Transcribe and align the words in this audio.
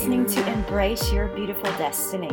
listening 0.00 0.24
to 0.24 0.52
Embrace 0.52 1.12
Your 1.12 1.26
Beautiful 1.28 1.70
Destiny, 1.72 2.30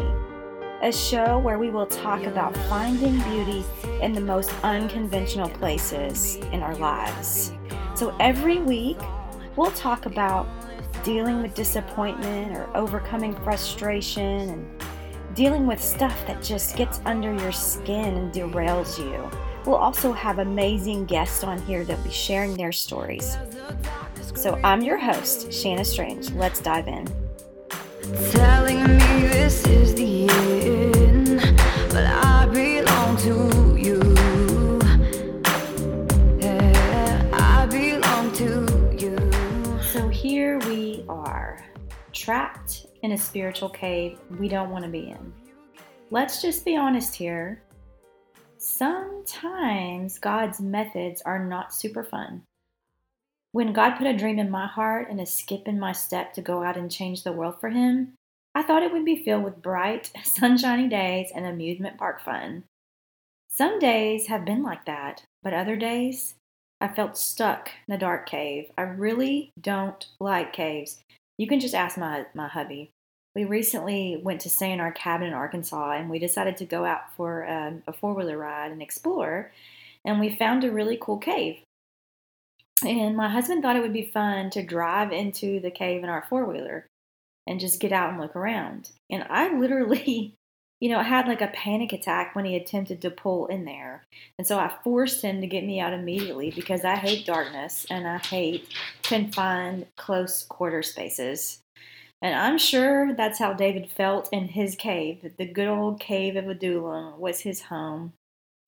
a 0.84 0.92
show 0.92 1.38
where 1.38 1.58
we 1.58 1.70
will 1.70 1.88
talk 1.88 2.24
about 2.24 2.56
finding 2.70 3.20
beauty 3.24 3.66
in 4.02 4.14
the 4.14 4.22
most 4.22 4.54
unconventional 4.64 5.50
places 5.50 6.36
in 6.54 6.62
our 6.62 6.76
lives. 6.76 7.52
So 7.96 8.16
every 8.20 8.60
week, 8.60 8.98
we'll 9.56 9.72
talk 9.72 10.06
about 10.06 10.48
dealing 11.04 11.42
with 11.42 11.56
disappointment 11.56 12.56
or 12.56 12.70
overcoming 12.78 13.36
frustration 13.44 14.50
and 14.50 14.82
dealing 15.38 15.68
with 15.68 15.80
stuff 15.80 16.26
that 16.26 16.42
just 16.42 16.76
gets 16.76 17.00
under 17.06 17.32
your 17.32 17.52
skin 17.52 18.16
and 18.16 18.34
derails 18.34 18.98
you. 18.98 19.30
We'll 19.68 19.76
also 19.76 20.12
have 20.12 20.40
amazing 20.40 21.06
guests 21.06 21.44
on 21.44 21.62
here 21.62 21.84
that'll 21.84 22.04
be 22.04 22.10
sharing 22.10 22.56
their 22.58 22.72
stories. 22.72 23.38
So 24.34 24.60
I'm 24.64 24.82
your 24.82 24.98
host, 24.98 25.54
Shanna 25.54 25.86
Strange. 25.86 26.32
Let's 26.32 26.60
dive 26.60 26.88
in. 26.88 27.06
telling 28.32 28.82
me 28.82 29.28
this 29.28 29.64
is 29.68 29.94
the 29.94 30.28
end, 30.28 31.40
but 31.92 32.08
I 32.08 32.48
belong 32.48 33.18
to 33.18 33.78
you. 33.78 34.02
Yeah, 36.40 37.30
I 37.34 37.68
belong 37.68 38.32
to 38.38 38.96
you. 38.98 39.82
So 39.84 40.10
here 40.10 40.58
we 40.62 41.06
are, 41.08 41.64
trapped 42.12 42.57
in 43.08 43.14
a 43.14 43.18
spiritual 43.18 43.70
cave 43.70 44.20
we 44.38 44.50
don't 44.50 44.70
want 44.70 44.84
to 44.84 44.92
be 44.92 45.12
in. 45.12 45.34
Let's 46.12 46.42
just 46.42 46.66
be 46.66 46.76
honest 46.76 47.16
here. 47.16 47.64
Sometimes 48.58 50.20
God's 50.20 50.60
methods 50.60 51.22
are 51.22 51.42
not 51.42 51.74
super 51.74 52.04
fun. 52.04 52.44
When 53.54 53.72
God 53.72 53.96
put 53.96 54.08
a 54.08 54.18
dream 54.18 54.40
in 54.40 54.52
my 54.52 54.68
heart 54.68 55.08
and 55.10 55.22
a 55.22 55.26
skip 55.26 55.70
in 55.70 55.80
my 55.80 55.94
step 55.94 56.34
to 56.34 56.42
go 56.42 56.64
out 56.64 56.76
and 56.76 56.92
change 56.92 57.24
the 57.24 57.32
world 57.32 57.62
for 57.62 57.70
Him, 57.70 58.12
I 58.54 58.62
thought 58.62 58.84
it 58.84 58.92
would 58.92 59.06
be 59.06 59.24
filled 59.24 59.46
with 59.46 59.62
bright, 59.62 60.12
sunshiny 60.26 60.90
days 60.90 61.32
and 61.34 61.46
amusement 61.46 61.98
park 61.98 62.22
fun. 62.22 62.66
Some 63.50 63.80
days 63.80 64.28
have 64.28 64.44
been 64.44 64.64
like 64.64 64.84
that, 64.84 65.24
but 65.44 65.54
other 65.54 65.78
days 65.78 66.36
I 66.82 66.90
felt 66.90 67.18
stuck 67.18 67.72
in 67.88 67.94
a 67.94 67.98
dark 67.98 68.28
cave. 68.28 68.70
I 68.78 68.82
really 68.82 69.52
don't 69.62 70.06
like 70.20 70.52
caves. 70.52 71.00
You 71.38 71.48
can 71.48 71.62
just 71.62 71.74
ask 71.74 71.98
my 71.98 72.26
my 72.34 72.50
hubby. 72.50 72.92
We 73.38 73.46
recently 73.46 74.20
went 74.24 74.42
to 74.42 74.50
stay 74.50 74.72
in 74.72 74.80
our 74.80 74.92
cabin 74.92 75.28
in 75.28 75.34
Arkansas, 75.36 75.92
and 75.92 76.10
we 76.10 76.18
decided 76.18 76.58
to 76.58 76.66
go 76.66 76.86
out 76.86 77.14
for 77.16 77.48
um, 77.48 77.84
a 77.86 77.94
four 77.94 78.16
wheeler 78.16 78.36
ride 78.36 78.72
and 78.72 78.82
explore. 78.82 79.52
And 80.04 80.20
we 80.20 80.36
found 80.36 80.64
a 80.64 80.72
really 80.72 80.98
cool 81.00 81.20
cave. 81.20 81.60
And 82.84 83.16
my 83.16 83.30
husband 83.30 83.62
thought 83.62 83.76
it 83.76 83.84
would 83.84 83.94
be 83.94 84.10
fun 84.12 84.50
to 84.50 84.66
drive 84.66 85.12
into 85.12 85.60
the 85.60 85.70
cave 85.70 86.04
in 86.04 86.10
our 86.10 86.26
four 86.28 86.46
wheeler 86.46 86.88
and 87.46 87.60
just 87.60 87.80
get 87.80 87.92
out 87.92 88.10
and 88.10 88.20
look 88.20 88.36
around. 88.36 88.90
And 89.12 89.24
I 89.30 89.56
literally, 89.56 90.34
you 90.82 90.90
know, 90.90 91.04
had 91.04 91.28
like 91.28 91.42
a 91.42 91.54
panic 91.54 91.94
attack 91.94 92.36
when 92.36 92.46
he 92.46 92.56
attempted 92.56 93.04
to 93.04 93.12
pull 93.12 93.46
in 93.46 93.66
there. 93.66 94.04
And 94.40 94.48
so 94.48 94.58
I 94.58 94.74
forced 94.84 95.22
him 95.22 95.42
to 95.42 95.48
get 95.48 95.64
me 95.64 95.80
out 95.80 95.94
immediately 95.94 96.50
because 96.50 96.84
I 96.84 96.96
hate 96.96 97.28
darkness 97.28 97.86
and 97.92 98.08
I 98.08 98.18
hate 98.18 98.68
confined, 99.04 99.86
close 99.96 100.42
quarter 100.42 100.82
spaces. 100.82 101.60
And 102.22 102.36
I'm 102.36 102.58
sure 102.58 103.14
that's 103.14 103.40
how 103.40 103.54
David 103.54 103.92
felt 103.92 104.30
in 104.32 104.48
his 104.48 104.76
cave. 104.76 105.34
The 105.38 105.46
good 105.46 105.68
old 105.68 106.00
cave 106.00 106.36
of 106.36 106.48
Adullam 106.48 107.20
was 107.20 107.42
his 107.42 107.64
home 107.64 108.14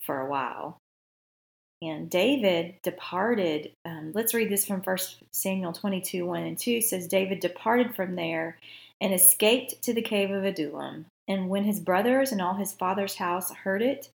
for 0.02 0.19
a 0.19 0.30
while. 0.30 0.78
And 1.81 2.09
David 2.09 2.75
departed. 2.83 3.72
Um, 3.86 4.11
let's 4.14 4.33
read 4.33 4.50
this 4.50 4.66
from 4.66 4.81
1 4.81 4.97
Samuel 5.31 5.73
22 5.73 6.26
1 6.26 6.43
and 6.43 6.58
2 6.58 6.82
says, 6.82 7.08
David 7.08 7.39
departed 7.39 7.95
from 7.95 8.15
there 8.15 8.58
and 9.02 9.14
escaped 9.14 9.82
to 9.83 9.93
the 9.93 10.02
cave 10.02 10.30
of 10.30 10.43
Adullam. 10.43 11.05
And 11.27 11.49
when 11.49 11.64
his 11.64 11.80
brothers 11.80 12.32
and 12.32 12.42
all 12.42 12.55
his 12.55 12.73
father's 12.73 13.15
house 13.15 13.52
heard 13.52 13.82
it, 13.82 14.09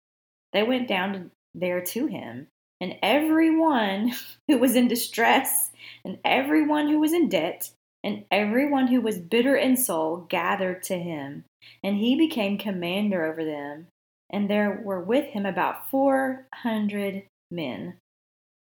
they 0.53 0.64
went 0.64 0.88
down 0.88 1.31
there 1.53 1.81
to 1.81 2.08
him. 2.08 2.47
And 2.80 2.97
everyone 3.03 4.14
who 4.47 4.58
was 4.58 4.75
in 4.75 4.88
distress, 4.88 5.70
and 6.03 6.18
everyone 6.25 6.88
who 6.90 7.00
was 7.00 7.14
in 7.14 7.30
debt, 7.30 7.72
and 8.04 8.26
everyone 8.32 8.88
who 8.88 9.02
was 9.02 9.20
bitter 9.20 9.56
in 9.56 9.78
soul 9.78 10.26
gathered 10.30 10.84
to 10.84 10.98
him. 10.98 11.46
And 11.84 11.98
he 11.98 12.16
became 12.16 12.58
commander 12.58 13.24
over 13.24 13.46
them. 13.46 13.88
And 14.30 14.50
there 14.50 14.82
were 14.84 15.02
with 15.02 15.26
him 15.26 15.46
about 15.46 15.90
400 15.92 17.24
men. 17.52 17.98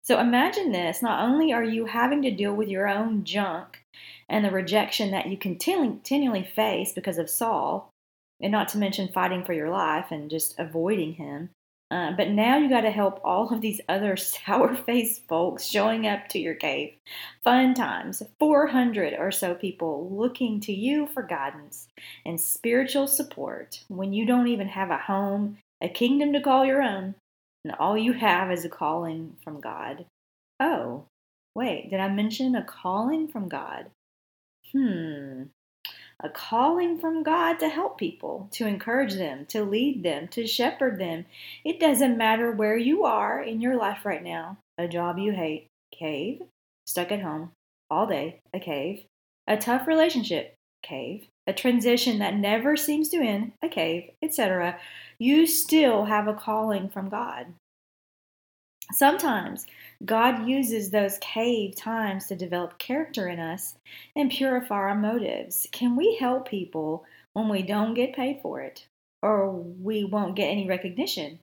So 0.02 0.20
imagine 0.20 0.70
this 0.70 1.02
not 1.02 1.28
only 1.28 1.52
are 1.52 1.64
you 1.64 1.86
having 1.86 2.22
to 2.22 2.30
deal 2.30 2.54
with 2.54 2.68
your 2.68 2.88
own 2.88 3.24
junk 3.24 3.82
and 4.28 4.44
the 4.44 4.50
rejection 4.50 5.10
that 5.10 5.26
you 5.26 5.36
continually 5.36 6.44
face 6.44 6.92
because 6.92 7.18
of 7.18 7.28
Saul, 7.28 7.90
and 8.40 8.52
not 8.52 8.68
to 8.68 8.78
mention 8.78 9.08
fighting 9.08 9.44
for 9.44 9.52
your 9.52 9.70
life 9.70 10.06
and 10.10 10.30
just 10.30 10.58
avoiding 10.58 11.14
him. 11.14 11.50
Uh, 11.90 12.10
but 12.16 12.30
now 12.30 12.56
you 12.56 12.68
got 12.68 12.80
to 12.80 12.90
help 12.90 13.20
all 13.22 13.52
of 13.52 13.60
these 13.60 13.80
other 13.88 14.16
sour 14.16 14.74
faced 14.74 15.26
folks 15.28 15.64
showing 15.64 16.06
up 16.06 16.28
to 16.28 16.38
your 16.38 16.54
cave. 16.54 16.94
Fun 17.44 17.74
times. 17.74 18.22
400 18.38 19.14
or 19.18 19.30
so 19.30 19.54
people 19.54 20.08
looking 20.10 20.60
to 20.60 20.72
you 20.72 21.06
for 21.06 21.22
guidance 21.22 21.88
and 22.24 22.40
spiritual 22.40 23.06
support 23.06 23.84
when 23.88 24.12
you 24.12 24.26
don't 24.26 24.48
even 24.48 24.68
have 24.68 24.90
a 24.90 24.98
home, 24.98 25.58
a 25.80 25.88
kingdom 25.88 26.32
to 26.32 26.40
call 26.40 26.64
your 26.64 26.82
own, 26.82 27.14
and 27.64 27.74
all 27.78 27.96
you 27.96 28.12
have 28.12 28.50
is 28.50 28.64
a 28.64 28.68
calling 28.68 29.36
from 29.42 29.60
God. 29.60 30.06
Oh, 30.58 31.04
wait, 31.54 31.90
did 31.90 32.00
I 32.00 32.08
mention 32.08 32.56
a 32.56 32.64
calling 32.64 33.28
from 33.28 33.48
God? 33.48 33.90
Hmm, 34.72 35.44
a 36.20 36.28
calling 36.28 36.98
from 36.98 37.22
God 37.22 37.58
to 37.58 37.68
help 37.68 37.98
people, 37.98 38.48
to 38.52 38.66
encourage 38.66 39.14
them, 39.14 39.46
to 39.46 39.64
lead 39.64 40.02
them, 40.02 40.28
to 40.28 40.46
shepherd 40.46 40.98
them. 40.98 41.26
It 41.64 41.78
doesn't 41.78 42.16
matter 42.16 42.50
where 42.50 42.76
you 42.76 43.04
are 43.04 43.40
in 43.42 43.60
your 43.60 43.76
life 43.76 44.04
right 44.04 44.22
now 44.22 44.58
a 44.78 44.86
job 44.86 45.18
you 45.18 45.32
hate, 45.32 45.68
cave, 45.90 46.42
stuck 46.86 47.10
at 47.10 47.22
home 47.22 47.50
all 47.90 48.06
day, 48.06 48.40
a 48.52 48.60
cave, 48.60 49.04
a 49.46 49.56
tough 49.56 49.86
relationship, 49.86 50.54
cave, 50.82 51.26
a 51.46 51.52
transition 51.52 52.18
that 52.18 52.34
never 52.34 52.76
seems 52.76 53.08
to 53.08 53.18
end, 53.18 53.52
a 53.62 53.68
cave, 53.68 54.10
etc. 54.22 54.78
You 55.18 55.46
still 55.46 56.04
have 56.06 56.28
a 56.28 56.34
calling 56.34 56.88
from 56.88 57.08
God. 57.08 57.46
Sometimes 58.92 59.66
God 60.04 60.46
uses 60.46 60.90
those 60.90 61.18
cave 61.18 61.74
times 61.74 62.26
to 62.26 62.36
develop 62.36 62.78
character 62.78 63.28
in 63.28 63.40
us 63.40 63.74
and 64.14 64.30
purify 64.30 64.74
our 64.74 64.94
motives. 64.94 65.66
Can 65.72 65.96
we 65.96 66.16
help 66.16 66.48
people 66.48 67.04
when 67.32 67.48
we 67.48 67.62
don't 67.62 67.94
get 67.94 68.14
paid 68.14 68.40
for 68.42 68.60
it 68.60 68.86
or 69.22 69.50
we 69.50 70.04
won't 70.04 70.36
get 70.36 70.48
any 70.48 70.68
recognition? 70.68 71.38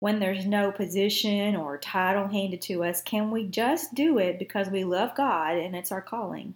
When 0.00 0.18
there's 0.18 0.46
no 0.46 0.72
position 0.72 1.54
or 1.54 1.76
title 1.76 2.28
handed 2.28 2.62
to 2.62 2.84
us, 2.84 3.02
can 3.02 3.30
we 3.30 3.46
just 3.46 3.94
do 3.94 4.18
it 4.18 4.38
because 4.38 4.70
we 4.70 4.84
love 4.84 5.14
God 5.14 5.58
and 5.58 5.76
it's 5.76 5.92
our 5.92 6.00
calling? 6.00 6.54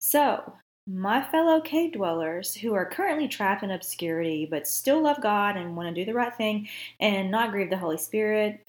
So, 0.00 0.54
my 0.86 1.22
fellow 1.22 1.60
cave 1.60 1.92
dwellers 1.92 2.54
who 2.54 2.74
are 2.74 2.84
currently 2.84 3.26
trapped 3.26 3.62
in 3.62 3.70
obscurity 3.70 4.46
but 4.50 4.68
still 4.68 5.02
love 5.02 5.20
God 5.22 5.56
and 5.56 5.76
want 5.76 5.88
to 5.88 5.94
do 5.94 6.04
the 6.04 6.16
right 6.16 6.34
thing 6.34 6.68
and 7.00 7.30
not 7.30 7.50
grieve 7.50 7.70
the 7.70 7.76
Holy 7.78 7.96
Spirit, 7.96 8.66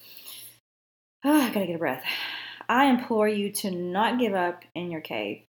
Oh, 1.25 1.41
I 1.41 1.49
gotta 1.49 1.65
get 1.65 1.75
a 1.75 1.79
breath. 1.79 2.03
I 2.69 2.85
implore 2.85 3.27
you 3.27 3.51
to 3.53 3.71
not 3.71 4.19
give 4.19 4.33
up 4.33 4.63
in 4.75 4.91
your 4.91 5.01
cave. 5.01 5.41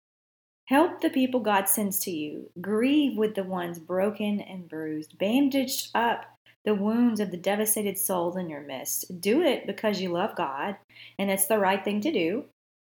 Help 0.68 1.02
the 1.02 1.09
people 1.09 1.41
God 1.41 1.68
sends 1.68 2.00
to 2.02 2.12
you. 2.12 2.50
Grieve 2.59 3.18
with 3.18 3.36
the 3.36 3.44
ones 3.44 3.78
broken 3.78 4.40
and 4.41 4.68
bruised. 4.68 5.18
Bandaged 5.18 5.91
up 5.94 6.25
the 6.63 6.74
wounds 6.74 7.19
of 7.19 7.30
the 7.30 7.38
devastated 7.38 7.98
souls 7.98 8.36
in 8.36 8.50
your 8.50 8.62
midst. 8.62 9.22
Do 9.22 9.44
it 9.44 9.68
because 9.68 10.01
you 10.01 10.10
love 10.10 10.36
God 10.36 10.77
and 11.19 11.30
it's 11.30 11.45
the 11.45 11.60
right 11.60 11.83
thing 11.83 12.01
to 12.01 12.12
do. 12.12 12.45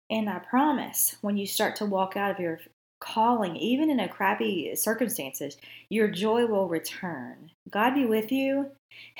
And 0.10 0.30
I 0.30 0.40
promise 0.40 1.16
when 1.22 1.38
you 1.38 1.46
start 1.46 1.76
to 1.78 1.86
walk 1.86 2.18
out 2.18 2.32
of 2.32 2.40
your 2.40 2.60
calling, 3.00 3.56
even 3.56 3.90
in 3.90 4.00
a 4.00 4.10
crappy 4.10 4.76
circumstances, 4.76 5.56
your 5.90 6.10
joy 6.10 6.48
will 6.48 6.68
return. 6.68 7.52
God 7.70 7.94
be 7.94 8.06
with 8.06 8.32
you 8.32 8.72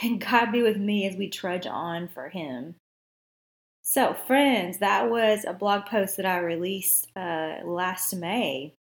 and 0.02 0.20
God 0.26 0.52
be 0.52 0.62
with 0.62 0.78
me 0.78 1.08
as 1.08 1.16
we 1.16 1.30
trudge 1.30 1.66
on 1.66 2.10
for 2.10 2.30
Him. 2.30 2.76
So, 3.92 4.14
friends, 4.14 4.78
that 4.78 5.10
was 5.10 5.46
a 5.46 5.54
blog 5.54 5.88
post 5.88 6.18
that 6.18 6.26
I 6.28 6.38
released 6.38 7.08
uh, 7.16 7.56
last 7.64 8.16
May. 8.16 8.76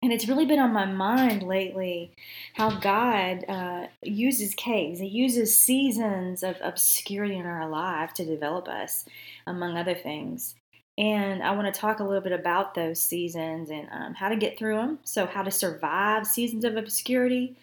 And 0.00 0.12
it's 0.12 0.28
really 0.28 0.46
been 0.46 0.60
on 0.60 0.72
my 0.72 0.84
mind 0.84 1.42
lately 1.42 2.12
how 2.54 2.78
God 2.78 3.44
uh, 3.48 3.88
uses 4.00 4.54
caves. 4.54 5.00
He 5.00 5.08
uses 5.08 5.58
seasons 5.58 6.44
of 6.44 6.54
obscurity 6.60 7.36
in 7.36 7.46
our 7.46 7.68
life 7.68 8.14
to 8.14 8.24
develop 8.24 8.68
us, 8.68 9.06
among 9.48 9.76
other 9.76 9.96
things. 9.96 10.54
And 10.96 11.42
I 11.42 11.50
want 11.50 11.74
to 11.74 11.80
talk 11.80 11.98
a 11.98 12.04
little 12.04 12.20
bit 12.20 12.30
about 12.30 12.76
those 12.76 13.00
seasons 13.00 13.70
and 13.70 13.88
um, 13.90 14.14
how 14.14 14.28
to 14.28 14.36
get 14.36 14.56
through 14.56 14.76
them. 14.76 15.00
So, 15.02 15.26
how 15.26 15.42
to 15.42 15.50
survive 15.50 16.28
seasons 16.28 16.64
of 16.64 16.76
obscurity, 16.76 17.56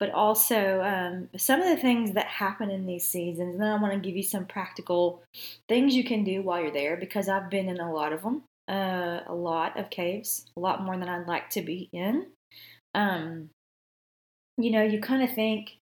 but 0.00 0.10
also 0.10 0.82
um, 0.82 1.28
some 1.36 1.60
of 1.60 1.68
the 1.68 1.80
things 1.80 2.12
that 2.12 2.26
happen 2.26 2.70
in 2.70 2.86
these 2.86 3.06
seasons. 3.08 3.54
And 3.54 3.60
then 3.62 3.72
I 3.72 3.80
want 3.80 3.94
to 3.94 4.00
give 4.00 4.16
you 4.16 4.22
some 4.22 4.46
practical 4.46 5.22
things 5.68 5.94
you 5.94 6.04
can 6.04 6.24
do 6.24 6.42
while 6.42 6.60
you're 6.60 6.72
there 6.72 6.96
because 6.96 7.28
I've 7.28 7.50
been 7.50 7.68
in 7.68 7.80
a 7.80 7.92
lot 7.92 8.12
of 8.12 8.22
them, 8.22 8.42
uh, 8.68 9.20
a 9.26 9.34
lot 9.34 9.78
of 9.78 9.90
caves, 9.90 10.46
a 10.56 10.60
lot 10.60 10.82
more 10.82 10.96
than 10.96 11.08
I'd 11.08 11.28
like 11.28 11.50
to 11.50 11.62
be 11.62 11.88
in. 11.92 12.26
Um, 12.94 13.50
you 14.56 14.70
know, 14.70 14.82
you 14.82 15.00
kind 15.00 15.22
of 15.22 15.34
think 15.34 15.76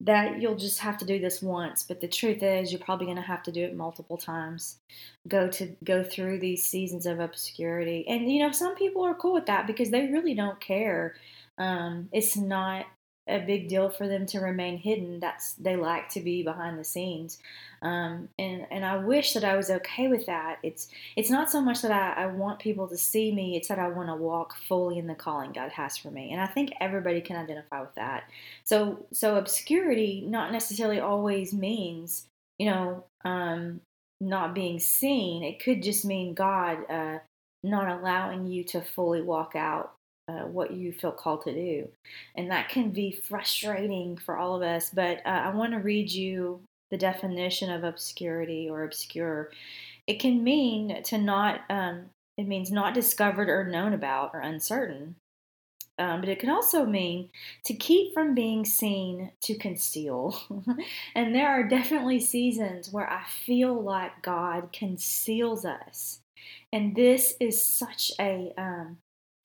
that 0.00 0.40
you'll 0.40 0.56
just 0.56 0.78
have 0.78 0.96
to 0.98 1.04
do 1.04 1.18
this 1.18 1.42
once, 1.42 1.82
but 1.82 2.00
the 2.00 2.06
truth 2.06 2.42
is 2.42 2.70
you're 2.70 2.80
probably 2.80 3.06
going 3.06 3.16
to 3.16 3.22
have 3.22 3.42
to 3.42 3.52
do 3.52 3.64
it 3.64 3.76
multiple 3.76 4.16
times. 4.16 4.78
Go 5.26 5.48
to 5.48 5.74
go 5.82 6.04
through 6.04 6.38
these 6.38 6.66
seasons 6.66 7.06
of 7.06 7.18
obscurity. 7.18 8.06
And 8.06 8.30
you 8.30 8.40
know, 8.40 8.52
some 8.52 8.76
people 8.76 9.04
are 9.04 9.14
cool 9.14 9.34
with 9.34 9.46
that 9.46 9.66
because 9.66 9.90
they 9.90 10.06
really 10.06 10.34
don't 10.34 10.60
care. 10.60 11.16
Um, 11.58 12.08
it's 12.12 12.36
not 12.36 12.86
a 13.28 13.38
big 13.40 13.68
deal 13.68 13.90
for 13.90 14.08
them 14.08 14.26
to 14.26 14.40
remain 14.40 14.78
hidden. 14.78 15.20
That's 15.20 15.52
they 15.54 15.76
like 15.76 16.08
to 16.10 16.20
be 16.20 16.42
behind 16.42 16.78
the 16.78 16.84
scenes, 16.84 17.38
um, 17.82 18.28
and 18.38 18.66
and 18.70 18.84
I 18.84 18.96
wish 18.96 19.34
that 19.34 19.44
I 19.44 19.56
was 19.56 19.70
okay 19.70 20.08
with 20.08 20.26
that. 20.26 20.58
It's 20.62 20.88
it's 21.16 21.30
not 21.30 21.50
so 21.50 21.60
much 21.60 21.82
that 21.82 21.92
I, 21.92 22.24
I 22.24 22.26
want 22.26 22.58
people 22.58 22.88
to 22.88 22.96
see 22.96 23.32
me; 23.32 23.56
it's 23.56 23.68
that 23.68 23.78
I 23.78 23.88
want 23.88 24.08
to 24.08 24.14
walk 24.14 24.56
fully 24.68 24.98
in 24.98 25.06
the 25.06 25.14
calling 25.14 25.52
God 25.52 25.72
has 25.72 25.96
for 25.96 26.10
me, 26.10 26.32
and 26.32 26.40
I 26.40 26.46
think 26.46 26.72
everybody 26.80 27.20
can 27.20 27.36
identify 27.36 27.80
with 27.80 27.94
that. 27.96 28.24
So 28.64 29.06
so 29.12 29.36
obscurity 29.36 30.24
not 30.26 30.52
necessarily 30.52 31.00
always 31.00 31.52
means 31.52 32.26
you 32.58 32.70
know 32.70 33.04
um, 33.24 33.80
not 34.20 34.54
being 34.54 34.78
seen. 34.78 35.42
It 35.42 35.62
could 35.62 35.82
just 35.82 36.04
mean 36.04 36.34
God 36.34 36.78
uh, 36.90 37.18
not 37.62 37.88
allowing 37.88 38.46
you 38.46 38.64
to 38.64 38.80
fully 38.80 39.22
walk 39.22 39.54
out 39.54 39.94
uh, 40.28 40.42
what 40.42 40.72
you 40.72 40.92
feel 40.92 41.12
called 41.12 41.42
to 41.44 41.52
do. 41.52 41.88
And 42.36 42.50
that 42.50 42.68
can 42.68 42.90
be 42.90 43.10
frustrating 43.10 44.16
for 44.16 44.36
all 44.36 44.54
of 44.54 44.62
us. 44.62 44.90
But 44.90 45.18
uh, 45.24 45.30
I 45.30 45.54
want 45.54 45.72
to 45.72 45.78
read 45.78 46.10
you 46.10 46.60
the 46.90 46.98
definition 46.98 47.70
of 47.70 47.84
obscurity 47.84 48.68
or 48.68 48.84
obscure. 48.84 49.50
It 50.06 50.20
can 50.20 50.44
mean 50.44 51.02
to 51.04 51.18
not, 51.18 51.62
um, 51.70 52.06
it 52.36 52.46
means 52.46 52.70
not 52.70 52.94
discovered 52.94 53.48
or 53.48 53.64
known 53.64 53.92
about 53.92 54.30
or 54.34 54.40
uncertain. 54.40 55.16
Um, 55.98 56.20
but 56.20 56.28
it 56.28 56.38
can 56.38 56.50
also 56.50 56.86
mean 56.86 57.30
to 57.64 57.74
keep 57.74 58.14
from 58.14 58.32
being 58.34 58.64
seen 58.64 59.32
to 59.40 59.56
conceal. 59.56 60.38
and 61.16 61.34
there 61.34 61.48
are 61.48 61.66
definitely 61.66 62.20
seasons 62.20 62.92
where 62.92 63.10
I 63.10 63.24
feel 63.44 63.82
like 63.82 64.22
God 64.22 64.68
conceals 64.72 65.64
us. 65.64 66.20
And 66.72 66.94
this 66.94 67.34
is 67.40 67.64
such 67.64 68.12
a 68.20 68.52
um, 68.56 68.98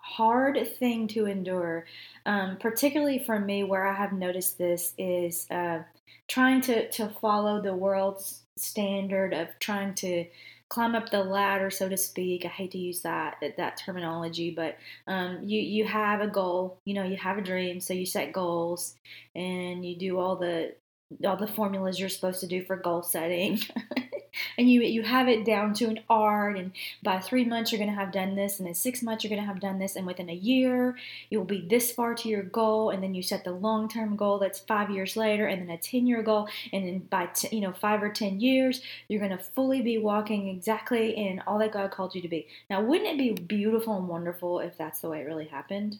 hard 0.03 0.59
thing 0.77 1.07
to 1.07 1.25
endure, 1.25 1.85
um, 2.25 2.57
particularly 2.57 3.19
for 3.19 3.39
me, 3.39 3.63
where 3.63 3.87
I 3.87 3.93
have 3.93 4.11
noticed 4.11 4.57
this 4.57 4.93
is 4.97 5.47
uh, 5.49 5.79
trying 6.27 6.61
to, 6.61 6.89
to 6.91 7.09
follow 7.21 7.61
the 7.61 7.73
world's 7.73 8.41
standard 8.57 9.33
of 9.33 9.47
trying 9.59 9.95
to 9.95 10.25
climb 10.69 10.95
up 10.95 11.09
the 11.09 11.23
ladder, 11.23 11.69
so 11.69 11.87
to 11.87 11.97
speak. 11.97 12.45
I 12.45 12.49
hate 12.49 12.71
to 12.71 12.77
use 12.77 13.01
that 13.01 13.37
that 13.57 13.77
terminology, 13.77 14.51
but 14.51 14.77
um, 15.07 15.39
you 15.43 15.61
you 15.61 15.85
have 15.85 16.21
a 16.21 16.27
goal, 16.27 16.79
you 16.85 16.95
know, 16.95 17.03
you 17.03 17.15
have 17.17 17.37
a 17.37 17.41
dream, 17.41 17.79
so 17.79 17.93
you 17.93 18.05
set 18.05 18.33
goals 18.33 18.95
and 19.35 19.85
you 19.85 19.95
do 19.95 20.19
all 20.19 20.35
the 20.35 20.73
all 21.25 21.37
the 21.37 21.47
formulas 21.47 21.99
you're 21.99 22.09
supposed 22.09 22.39
to 22.41 22.47
do 22.47 22.63
for 22.65 22.75
goal 22.75 23.03
setting. 23.03 23.59
and 24.57 24.69
you 24.69 24.81
you 24.81 25.03
have 25.03 25.27
it 25.27 25.45
down 25.45 25.73
to 25.73 25.85
an 25.85 25.99
art 26.09 26.57
and 26.57 26.71
by 27.01 27.19
three 27.19 27.45
months 27.45 27.71
you're 27.71 27.79
going 27.79 27.89
to 27.89 27.95
have 27.95 28.11
done 28.11 28.35
this 28.35 28.59
and 28.59 28.67
in 28.67 28.73
six 28.73 29.01
months 29.01 29.23
you're 29.23 29.29
going 29.29 29.41
to 29.41 29.47
have 29.47 29.59
done 29.59 29.79
this 29.79 29.95
and 29.95 30.05
within 30.05 30.29
a 30.29 30.33
year 30.33 30.95
you'll 31.29 31.43
be 31.43 31.65
this 31.67 31.91
far 31.91 32.13
to 32.13 32.29
your 32.29 32.43
goal 32.43 32.89
and 32.89 33.03
then 33.03 33.13
you 33.13 33.21
set 33.21 33.43
the 33.43 33.51
long-term 33.51 34.15
goal 34.15 34.39
that's 34.39 34.59
five 34.59 34.89
years 34.89 35.15
later 35.15 35.47
and 35.47 35.61
then 35.61 35.75
a 35.75 35.77
10-year 35.77 36.23
goal 36.23 36.47
and 36.71 36.87
then 36.87 36.99
by 36.99 37.25
t- 37.27 37.55
you 37.55 37.61
know 37.61 37.73
five 37.73 38.01
or 38.01 38.09
ten 38.09 38.39
years 38.39 38.81
you're 39.07 39.19
going 39.19 39.35
to 39.35 39.43
fully 39.43 39.81
be 39.81 39.97
walking 39.97 40.47
exactly 40.47 41.11
in 41.11 41.41
all 41.45 41.59
that 41.59 41.71
god 41.71 41.91
called 41.91 42.15
you 42.15 42.21
to 42.21 42.27
be 42.27 42.47
now 42.69 42.81
wouldn't 42.81 43.09
it 43.09 43.17
be 43.17 43.43
beautiful 43.43 43.97
and 43.97 44.07
wonderful 44.07 44.59
if 44.59 44.77
that's 44.77 45.01
the 45.01 45.09
way 45.09 45.21
it 45.21 45.25
really 45.25 45.47
happened 45.47 45.97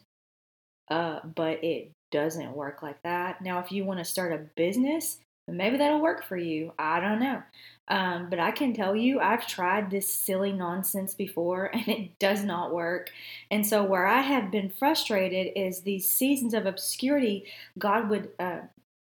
uh, 0.89 1.19
but 1.36 1.63
it 1.63 1.92
doesn't 2.13 2.56
work 2.56 2.81
like 2.81 3.01
that 3.04 3.42
now 3.42 3.60
if 3.60 3.71
you 3.71 3.83
want 3.83 4.00
to 4.00 4.06
start 4.06 4.31
a 4.31 4.38
business 4.56 5.18
maybe 5.50 5.75
that'll 5.75 6.00
work 6.00 6.24
for 6.24 6.38
you 6.38 6.71
i 6.80 7.01
don't 7.01 7.19
know 7.19 7.44
um, 7.89 8.30
but 8.30 8.39
I 8.39 8.51
can 8.51 8.74
tell 8.74 8.95
you, 8.95 9.19
I've 9.19 9.45
tried 9.45 9.92
this 9.92 10.12
silly 10.12 10.51
nonsense 10.54 11.13
before 11.13 11.65
and 11.74 11.88
it 11.88 12.19
does 12.19 12.44
not 12.44 12.74
work. 12.74 13.10
And 13.51 13.65
so, 13.65 13.83
where 13.83 14.06
I 14.06 14.21
have 14.21 14.51
been 14.51 14.69
frustrated 14.69 15.54
is 15.56 15.81
these 15.81 16.10
seasons 16.10 16.54
of 16.54 16.65
obscurity, 16.65 17.45
God 17.77 18.10
would 18.10 18.30
uh, 18.39 18.60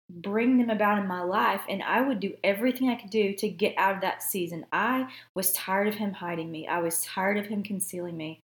bring 0.09 0.59
them 0.59 0.71
about 0.71 0.99
in 0.99 1.07
my 1.07 1.23
life, 1.23 1.63
and 1.69 1.83
I 1.83 2.01
would 2.01 2.21
do 2.21 2.35
everything 2.43 2.89
I 2.89 2.97
could 2.97 3.11
do 3.11 3.35
to 3.35 3.49
get 3.49 3.75
out 3.77 3.97
of 3.97 4.01
that 4.03 4.23
season. 4.23 4.65
I 4.73 5.09
was 5.35 5.53
tired 5.53 5.89
of 5.89 5.95
Him 5.95 6.13
hiding 6.13 6.51
me, 6.51 6.67
I 6.67 6.81
was 6.81 7.03
tired 7.03 7.37
of 7.37 7.47
Him 7.47 7.63
concealing 7.63 8.17
me. 8.17 8.41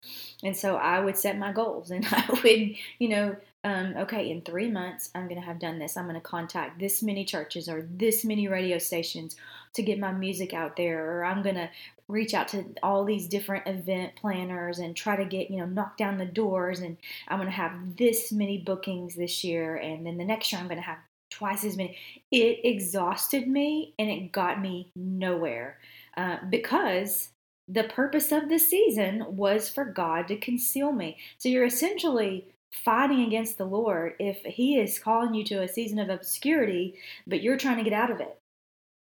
And 0.45 0.57
so, 0.57 0.77
I 0.77 1.01
would 1.01 1.17
set 1.17 1.37
my 1.37 1.53
goals 1.53 1.91
and 1.91 2.07
I 2.07 2.25
would, 2.45 2.77
you 3.01 3.09
know, 3.09 3.37
um, 3.65 3.95
okay, 3.97 4.31
in 4.31 4.43
three 4.43 4.71
months, 4.71 5.11
I'm 5.15 5.29
going 5.29 5.41
to 5.41 5.47
have 5.47 5.61
done 5.61 5.79
this. 5.79 5.97
I'm 5.97 6.07
going 6.09 6.17
to 6.17 6.21
contact 6.21 6.81
this 6.81 7.03
many 7.03 7.25
churches 7.25 7.69
or 7.69 7.87
this 7.93 8.25
many 8.25 8.49
radio 8.49 8.79
stations 8.79 9.37
to 9.75 9.83
get 9.83 10.01
my 10.01 10.11
music 10.11 10.53
out 10.53 10.77
there, 10.77 11.19
or 11.19 11.25
I'm 11.25 11.43
going 11.43 11.55
to 11.55 11.71
reach 12.09 12.35
out 12.35 12.49
to 12.49 12.65
all 12.83 13.05
these 13.05 13.29
different 13.29 13.67
event 13.69 14.17
planners 14.17 14.81
and 14.81 14.97
try 14.97 15.15
to 15.15 15.25
get, 15.25 15.49
you 15.49 15.59
know, 15.59 15.67
knock 15.67 15.97
down 15.97 16.19
the 16.19 16.27
doors. 16.27 16.81
And 16.81 16.97
I'm 17.29 17.39
going 17.39 17.49
to 17.49 17.55
have 17.55 17.97
this 17.97 18.33
many 18.33 18.59
bookings 18.59 19.15
this 19.15 19.45
year. 19.45 19.77
And 19.77 20.05
then 20.05 20.19
the 20.19 20.25
next 20.25 20.51
year, 20.51 20.61
I'm 20.61 20.67
going 20.67 20.81
to 20.81 20.83
have 20.83 20.99
twice 21.31 21.65
as 21.65 21.77
many. 21.77 21.97
It 22.33 22.61
exhausted 22.65 23.47
me 23.47 23.95
and 23.99 24.11
it 24.11 24.33
got 24.33 24.61
me 24.61 24.91
nowhere 24.97 25.79
uh, 26.17 26.39
because 26.51 27.31
the 27.69 27.85
purpose 27.85 28.33
of 28.33 28.49
the 28.49 28.59
season 28.59 29.25
was 29.29 29.69
for 29.69 29.85
God 29.85 30.29
to 30.29 30.37
conceal 30.37 30.93
me. 30.93 31.17
So 31.39 31.49
you're 31.49 31.65
essentially 31.65 32.52
fighting 32.73 33.23
against 33.23 33.59
the 33.59 33.65
Lord 33.65 34.15
if 34.19 34.43
He 34.45 34.79
is 34.79 34.99
calling 34.99 35.35
you 35.35 35.45
to 35.45 35.63
a 35.63 35.69
season 35.69 35.99
of 35.99 36.09
obscurity, 36.09 36.95
but 37.27 37.43
you're 37.43 37.57
trying 37.57 37.79
to 37.79 37.85
get 37.85 37.93
out 37.93 38.11
of 38.11 38.21
it. 38.21 38.39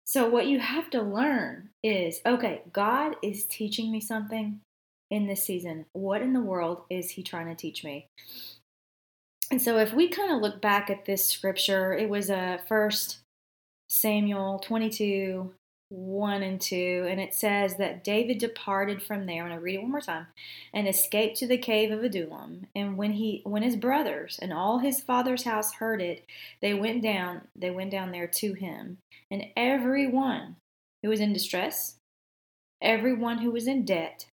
So, 0.04 0.28
what 0.28 0.46
you 0.46 0.58
have 0.58 0.90
to 0.90 1.02
learn 1.02 1.70
is 1.82 2.20
okay, 2.26 2.62
God 2.72 3.16
is 3.22 3.44
teaching 3.44 3.92
me 3.92 4.00
something 4.00 4.60
in 5.10 5.26
this 5.26 5.44
season. 5.44 5.86
What 5.92 6.22
in 6.22 6.32
the 6.32 6.40
world 6.40 6.82
is 6.90 7.10
He 7.10 7.22
trying 7.22 7.46
to 7.48 7.54
teach 7.54 7.84
me? 7.84 8.08
And 9.50 9.60
so, 9.60 9.78
if 9.78 9.92
we 9.92 10.08
kind 10.08 10.32
of 10.32 10.40
look 10.40 10.60
back 10.60 10.90
at 10.90 11.04
this 11.04 11.26
scripture, 11.26 11.92
it 11.92 12.08
was 12.08 12.30
a 12.30 12.36
uh, 12.36 12.58
first 12.68 13.20
Samuel 13.88 14.60
22, 14.60 15.52
1 15.90 16.42
and 16.42 16.60
2, 16.60 17.06
and 17.10 17.20
it 17.20 17.34
says 17.34 17.76
that 17.76 18.04
David 18.04 18.38
departed 18.38 19.02
from 19.02 19.26
there, 19.26 19.44
and 19.44 19.52
I'm 19.52 19.58
going 19.58 19.58
to 19.58 19.64
read 19.64 19.74
it 19.74 19.82
one 19.82 19.90
more 19.90 20.00
time, 20.00 20.28
and 20.72 20.88
escaped 20.88 21.36
to 21.38 21.46
the 21.46 21.58
cave 21.58 21.90
of 21.90 22.02
Adullam. 22.02 22.66
And 22.74 22.96
when 22.96 23.12
he 23.12 23.42
when 23.44 23.62
his 23.62 23.76
brothers 23.76 24.38
and 24.40 24.52
all 24.52 24.78
his 24.78 25.00
father's 25.00 25.42
house 25.42 25.74
heard 25.74 26.00
it, 26.00 26.24
they 26.62 26.74
went 26.74 27.02
down, 27.02 27.42
they 27.56 27.70
went 27.70 27.90
down 27.90 28.12
there 28.12 28.28
to 28.28 28.54
him. 28.54 28.98
And 29.30 29.46
every 29.56 30.06
one 30.06 30.56
who 31.02 31.08
was 31.08 31.20
in 31.20 31.32
distress, 31.32 31.96
every 32.80 33.12
one 33.12 33.38
who 33.38 33.50
was 33.50 33.66
in 33.66 33.84
debt, 33.84 34.26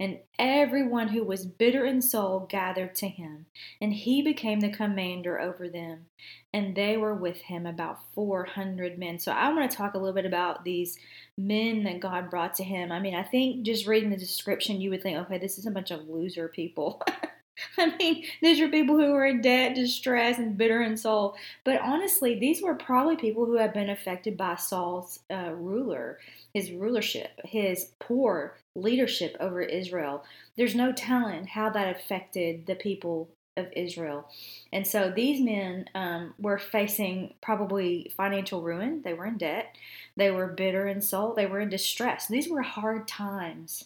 and 0.00 0.18
everyone 0.38 1.08
who 1.08 1.24
was 1.24 1.44
bitter 1.44 1.84
in 1.84 2.00
soul 2.00 2.46
gathered 2.48 2.94
to 2.96 3.08
him, 3.08 3.46
and 3.80 3.92
he 3.92 4.22
became 4.22 4.60
the 4.60 4.70
commander 4.70 5.40
over 5.40 5.68
them. 5.68 6.06
And 6.52 6.76
they 6.76 6.96
were 6.96 7.14
with 7.14 7.38
him 7.38 7.66
about 7.66 8.00
400 8.14 8.98
men. 8.98 9.18
So 9.18 9.32
I 9.32 9.52
want 9.52 9.70
to 9.70 9.76
talk 9.76 9.94
a 9.94 9.98
little 9.98 10.14
bit 10.14 10.24
about 10.24 10.64
these 10.64 10.98
men 11.36 11.82
that 11.82 12.00
God 12.00 12.30
brought 12.30 12.54
to 12.54 12.64
him. 12.64 12.92
I 12.92 13.00
mean, 13.00 13.14
I 13.14 13.24
think 13.24 13.66
just 13.66 13.86
reading 13.86 14.10
the 14.10 14.16
description, 14.16 14.80
you 14.80 14.90
would 14.90 15.02
think, 15.02 15.18
okay, 15.18 15.38
this 15.38 15.58
is 15.58 15.66
a 15.66 15.70
bunch 15.70 15.90
of 15.90 16.08
loser 16.08 16.48
people. 16.48 17.02
I 17.78 17.96
mean, 17.96 18.24
these 18.40 18.60
are 18.60 18.68
people 18.68 18.96
who 18.96 19.12
were 19.12 19.26
in 19.26 19.40
debt, 19.40 19.74
distress, 19.74 20.38
and 20.38 20.56
bitter 20.56 20.82
in 20.82 20.96
soul. 20.96 21.36
But 21.64 21.80
honestly, 21.80 22.38
these 22.38 22.62
were 22.62 22.74
probably 22.74 23.16
people 23.16 23.46
who 23.46 23.56
had 23.56 23.72
been 23.72 23.90
affected 23.90 24.36
by 24.36 24.56
Saul's 24.56 25.20
uh, 25.30 25.52
ruler, 25.54 26.18
his 26.54 26.70
rulership, 26.72 27.40
his 27.44 27.92
poor 27.98 28.56
leadership 28.74 29.36
over 29.40 29.60
Israel. 29.60 30.24
There's 30.56 30.74
no 30.74 30.92
telling 30.92 31.46
how 31.46 31.70
that 31.70 31.94
affected 31.96 32.66
the 32.66 32.74
people 32.76 33.28
of 33.56 33.66
Israel. 33.74 34.28
And 34.72 34.86
so 34.86 35.10
these 35.10 35.40
men 35.40 35.86
um, 35.94 36.34
were 36.38 36.58
facing 36.58 37.34
probably 37.40 38.12
financial 38.16 38.62
ruin. 38.62 39.02
They 39.02 39.14
were 39.14 39.26
in 39.26 39.36
debt. 39.36 39.76
They 40.16 40.30
were 40.30 40.46
bitter 40.46 40.86
in 40.86 41.00
soul. 41.00 41.34
They 41.34 41.46
were 41.46 41.60
in 41.60 41.68
distress. 41.68 42.28
These 42.28 42.48
were 42.48 42.62
hard 42.62 43.08
times. 43.08 43.84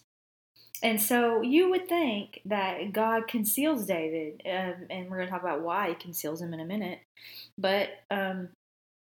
And 0.83 1.01
so 1.01 1.43
you 1.43 1.71
would 1.71 1.89
think 1.89 2.41
that 2.47 2.93
God 2.93 3.29
conceals 3.29 3.87
David, 3.87 4.43
um, 4.45 4.87
and 4.91 5.09
we're 5.09 5.19
going 5.19 5.29
to 5.29 5.31
talk 5.31 5.43
about 5.43 5.62
why 5.62 5.91
he 5.91 5.95
conceals 5.95 6.41
him 6.41 6.53
in 6.53 6.61
a 6.61 6.65
minute. 6.65 6.99
But 7.57 7.91
um, 8.11 8.49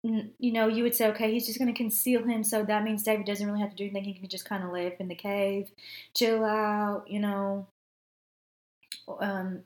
you 0.03 0.53
know, 0.53 0.69
you 0.69 0.85
would 0.85 0.95
say, 0.95 1.09
okay, 1.09 1.33
he's 1.33 1.47
just 1.47 1.59
going 1.59 1.73
to 1.73 1.77
conceal 1.77 2.23
him, 2.23 2.45
so 2.45 2.65
that 2.65 2.85
means 2.85 3.03
David 3.03 3.27
doesn't 3.27 3.47
really 3.47 3.61
have 3.61 3.71
to 3.71 3.77
do 3.77 3.85
anything. 3.85 4.05
He 4.05 4.15
can 4.15 4.29
just 4.29 4.45
kind 4.45 4.63
of 4.63 4.71
live 4.71 4.93
in 5.01 5.09
the 5.09 5.15
cave, 5.15 5.71
chill 6.15 6.45
out, 6.45 7.05
you 7.09 7.19
know. 7.19 7.67
Um, 9.21 9.63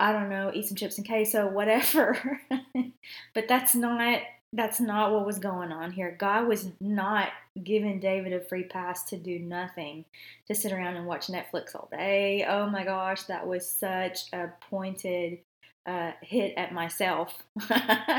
I 0.00 0.12
don't 0.12 0.30
know, 0.30 0.50
eat 0.54 0.66
some 0.66 0.76
chips 0.76 0.96
and 0.96 1.06
queso, 1.06 1.48
whatever. 1.48 2.40
but 3.34 3.46
that's 3.48 3.74
not 3.74 4.22
that's 4.52 4.80
not 4.80 5.12
what 5.12 5.26
was 5.26 5.38
going 5.38 5.70
on 5.70 5.92
here. 5.92 6.16
God 6.18 6.48
was 6.48 6.68
not 6.80 7.28
giving 7.62 8.00
David 8.00 8.32
a 8.32 8.40
free 8.40 8.64
pass 8.64 9.04
to 9.04 9.16
do 9.16 9.38
nothing, 9.38 10.04
to 10.48 10.54
sit 10.54 10.72
around 10.72 10.96
and 10.96 11.06
watch 11.06 11.28
Netflix 11.28 11.74
all 11.74 11.88
day. 11.90 12.44
Oh 12.48 12.68
my 12.68 12.84
gosh, 12.84 13.24
that 13.24 13.46
was 13.46 13.68
such 13.68 14.32
a 14.32 14.48
pointed 14.68 15.38
uh, 15.86 16.12
hit 16.20 16.54
at 16.56 16.72
myself. 16.72 17.42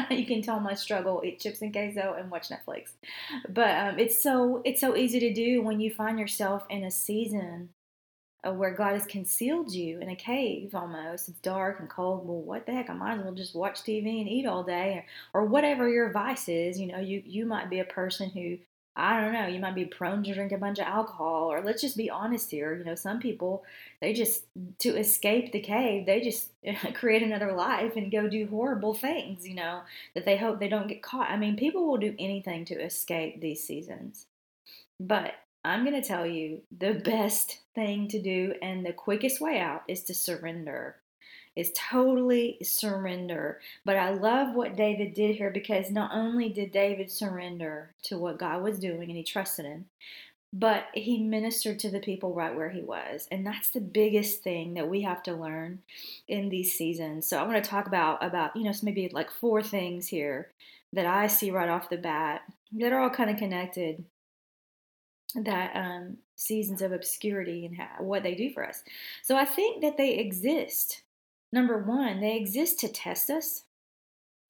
you 0.10 0.26
can 0.26 0.42
tell 0.42 0.60
my 0.60 0.74
struggle: 0.74 1.22
eat 1.24 1.40
chips 1.40 1.62
and 1.62 1.74
queso 1.74 2.16
and 2.18 2.32
watch 2.32 2.50
Netflix. 2.50 2.92
But 3.50 3.78
um, 3.78 4.00
it's 4.00 4.22
so 4.22 4.62
it's 4.64 4.82
so 4.82 4.96
easy 4.96 5.20
to 5.20 5.34
do 5.34 5.62
when 5.62 5.82
you 5.82 5.92
find 5.92 6.18
yourself 6.18 6.66
in 6.70 6.84
a 6.84 6.92
season 6.92 7.70
uh, 8.46 8.54
where 8.54 8.74
God 8.74 8.94
has 8.94 9.06
concealed 9.06 9.72
you 9.72 10.00
in 10.00 10.10
a 10.10 10.16
cave 10.16 10.74
almost. 10.74 11.30
It's 11.30 11.40
dark 11.40 11.80
and 11.80 11.90
cold. 11.90 12.28
Well, 12.28 12.42
what 12.42 12.66
the 12.66 12.72
heck? 12.72 12.90
I 12.90 12.94
might 12.94 13.18
as 13.18 13.24
well 13.24 13.34
just 13.34 13.56
watch 13.56 13.82
TV 13.82 14.20
and 14.20 14.30
eat 14.30 14.46
all 14.46 14.64
day, 14.64 15.06
or, 15.34 15.42
or 15.42 15.46
whatever 15.46 15.88
your 15.88 16.12
vice 16.12 16.50
is. 16.50 16.80
You 16.80 16.88
know, 16.88 17.00
you 17.00 17.24
you 17.26 17.46
might 17.46 17.70
be 17.70 17.80
a 17.80 17.86
person 17.86 18.30
who 18.30 18.58
I 18.96 19.22
don't 19.22 19.32
know, 19.32 19.48
you 19.48 19.60
might 19.60 19.76
be 19.76 19.86
prone 19.86 20.22
to 20.24 20.34
drink 20.34 20.52
a 20.52 20.58
bunch 20.58 20.78
of 20.78 20.86
alcohol, 20.86 21.52
or 21.52 21.62
let's 21.62 21.82
just 21.82 21.96
be 21.96 22.10
honest 22.10 22.52
here. 22.52 22.76
You 22.76 22.84
know, 22.84 22.96
some 22.96 23.20
people, 23.20 23.64
they 24.02 24.12
just, 24.12 24.44
to 24.80 24.98
escape 24.98 25.54
the 25.54 25.62
cave, 25.62 26.06
they 26.06 26.20
just 26.20 26.50
create 26.94 27.24
another 27.24 27.54
life 27.54 27.96
and 27.96 28.12
go 28.12 28.28
do 28.28 28.48
horrible 28.48 28.94
things, 28.94 29.48
you 29.48 29.56
know, 29.56 29.82
that 30.14 30.26
they 30.26 30.36
hope 30.36 30.60
they 30.60 30.68
don't 30.68 30.88
get 30.88 31.02
caught. 31.02 31.30
I 31.30 31.38
mean, 31.38 31.56
people 31.56 31.88
will 31.88 31.98
do 31.98 32.16
anything 32.20 32.66
to 32.66 32.84
escape 32.84 33.40
these 33.40 33.64
seasons. 33.64 34.26
But 35.00 35.36
I'm 35.64 35.86
going 35.86 36.00
to 36.00 36.08
tell 36.08 36.26
you 36.26 36.62
the 36.76 36.94
best 36.94 37.60
thing 37.76 38.08
to 38.10 38.22
do 38.22 38.54
and 38.62 38.86
the 38.86 38.94
quickest 38.94 39.40
way 39.40 39.60
out 39.60 39.84
is 39.88 40.04
to 40.06 40.14
surrender 40.14 40.98
is 41.56 41.72
totally 41.76 42.58
surrender. 42.64 43.60
But 43.84 43.98
I 43.98 44.12
love 44.12 44.56
what 44.56 44.78
David 44.78 45.14
did 45.14 45.36
here 45.36 45.52
because 45.52 45.92
not 45.92 46.12
only 46.14 46.50
did 46.50 46.72
David 46.72 47.12
surrender 47.12 47.94
to 48.04 48.18
what 48.18 48.40
God 48.40 48.64
was 48.64 48.80
doing 48.80 49.04
and 49.04 49.18
he 49.18 49.24
trusted 49.24 49.66
him, 49.66 49.86
but 50.54 50.86
he 50.94 51.24
ministered 51.24 51.80
to 51.80 51.90
the 51.90 52.00
people 52.00 52.34
right 52.34 52.56
where 52.56 52.70
he 52.70 52.82
was. 52.82 53.28
And 53.32 53.46
that's 53.46 53.70
the 53.70 53.80
biggest 53.80 54.44
thing 54.44 54.74
that 54.74 54.90
we 54.90 55.02
have 55.02 55.24
to 55.24 55.34
learn 55.34 55.80
in 56.28 56.50
these 56.50 56.74
seasons. 56.74 57.28
So 57.28 57.38
I 57.38 57.44
want 57.44 57.64
to 57.64 57.70
talk 57.70 57.88
about 57.88 58.24
about, 58.24 58.56
you 58.56 58.64
know, 58.64 58.74
maybe 58.84 59.10
like 59.12 59.32
four 59.32 59.62
things 59.62 60.08
here 60.08 60.52
that 60.94 61.06
I 61.06 61.28
see 61.28 61.52
right 61.52 61.70
off 61.70 61.90
the 61.90 61.98
bat 61.98 62.42
that 62.74 62.92
are 62.92 63.00
all 63.00 63.10
kind 63.10 63.30
of 63.30 63.38
connected 63.38 64.04
that 65.36 65.76
um, 65.76 66.18
seasons 66.36 66.82
of 66.82 66.92
obscurity 66.92 67.66
and 67.66 67.78
how, 67.78 68.04
what 68.04 68.24
they 68.24 68.36
do 68.36 68.52
for 68.52 68.68
us. 68.68 68.84
So 69.24 69.36
I 69.36 69.46
think 69.46 69.82
that 69.82 69.98
they 69.98 70.16
exist 70.16 71.02
Number 71.52 71.78
one, 71.78 72.22
they 72.22 72.38
exist 72.38 72.80
to 72.80 72.88
test 72.88 73.30
us. 73.30 73.64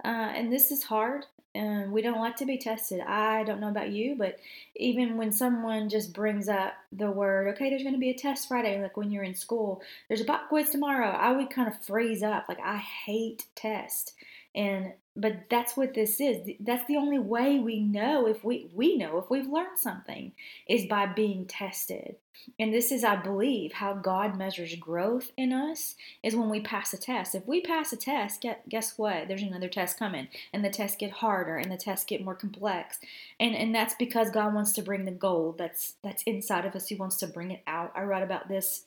Uh, 0.04 0.08
and 0.36 0.52
this 0.52 0.72
is 0.72 0.84
hard. 0.84 1.26
And 1.54 1.92
we 1.92 2.02
don't 2.02 2.20
like 2.20 2.38
to 2.38 2.46
be 2.46 2.58
tested. 2.58 3.02
I 3.02 3.44
don't 3.44 3.60
know 3.60 3.68
about 3.68 3.92
you, 3.92 4.16
but 4.16 4.38
even 4.78 5.18
when 5.18 5.34
someone 5.34 5.90
just 5.90 6.14
brings 6.14 6.48
up 6.48 6.74
the 6.94 7.12
word, 7.12 7.50
okay, 7.50 7.70
there's 7.70 7.82
going 7.84 7.94
to 7.94 8.00
be 8.00 8.12
a 8.12 8.18
test 8.18 8.48
Friday, 8.48 8.82
like 8.82 8.96
when 8.96 9.12
you're 9.12 9.26
in 9.26 9.36
school, 9.36 9.82
there's 10.08 10.22
a 10.22 10.26
pop 10.26 10.48
quiz 10.48 10.70
tomorrow, 10.70 11.10
I 11.10 11.34
would 11.34 11.50
kind 11.50 11.68
of 11.68 11.78
freeze 11.82 12.24
up. 12.24 12.46
Like, 12.48 12.62
I 12.62 12.78
hate 12.78 13.48
tests. 13.56 14.14
And 14.56 14.94
but 15.16 15.50
that's 15.50 15.76
what 15.76 15.94
this 15.94 16.22
is. 16.22 16.38
That's 16.60 16.88
the 16.88 16.96
only 16.96 17.20
way 17.20 17.60
we 17.60 17.82
know 17.82 18.28
if 18.28 18.44
we 18.46 18.70
we 18.74 18.98
know 18.98 19.18
if 19.18 19.30
we've 19.30 19.48
learned 19.48 19.78
something 19.78 20.32
is 20.68 20.86
by 20.86 21.06
being 21.06 21.46
tested. 21.46 22.16
And 22.58 22.74
this 22.74 22.94
is 22.94 23.04
i 23.04 23.18
believe 23.18 23.74
how 23.74 23.94
god 23.94 24.38
measures 24.38 24.74
growth 24.76 25.32
in 25.36 25.52
us 25.52 25.96
is 26.24 26.36
when 26.36 26.50
we 26.50 26.62
pass 26.62 26.94
a 26.94 26.98
test. 26.98 27.36
If 27.36 27.46
we 27.46 27.60
pass 27.62 27.92
a 27.92 27.98
test 27.98 28.46
guess 28.70 28.98
what? 28.98 29.28
There's 29.28 29.44
another 29.44 29.68
test 29.68 30.00
coming 30.00 30.30
and 30.54 30.64
the 30.64 30.70
tests 30.70 30.98
get 30.98 31.12
harder 31.12 31.58
and 31.58 31.70
the 31.72 31.78
tests 31.78 32.06
get 32.06 32.24
more 32.24 32.36
complex. 32.36 33.00
And 33.38 33.54
and 33.54 33.76
that's 33.76 33.96
because 33.96 34.30
god 34.30 34.54
wants 34.54 34.72
to 34.74 34.82
bring 34.82 35.04
the 35.04 35.12
gold 35.12 35.58
that's 35.58 35.96
that's 36.04 36.24
inside 36.24 36.66
of 36.66 36.76
us. 36.76 36.88
He 36.88 36.96
wants 36.96 37.18
to 37.18 37.28
bring 37.28 37.52
it 37.52 37.64
out. 37.68 37.92
I 37.96 38.04
write 38.04 38.24
about 38.24 38.48
this 38.48 38.86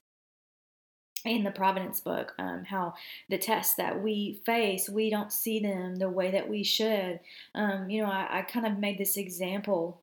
in 1.24 1.42
the 1.42 1.50
Providence 1.50 2.00
book, 2.00 2.34
um, 2.38 2.64
how 2.64 2.94
the 3.28 3.38
tests 3.38 3.74
that 3.76 4.02
we 4.02 4.40
face, 4.44 4.88
we 4.88 5.10
don't 5.10 5.32
see 5.32 5.58
them 5.58 5.96
the 5.96 6.08
way 6.08 6.30
that 6.30 6.48
we 6.48 6.62
should. 6.62 7.20
Um, 7.54 7.88
you 7.88 8.02
know, 8.02 8.10
I, 8.10 8.38
I, 8.38 8.42
kind 8.42 8.66
of 8.66 8.78
made 8.78 8.98
this 8.98 9.16
example 9.16 10.02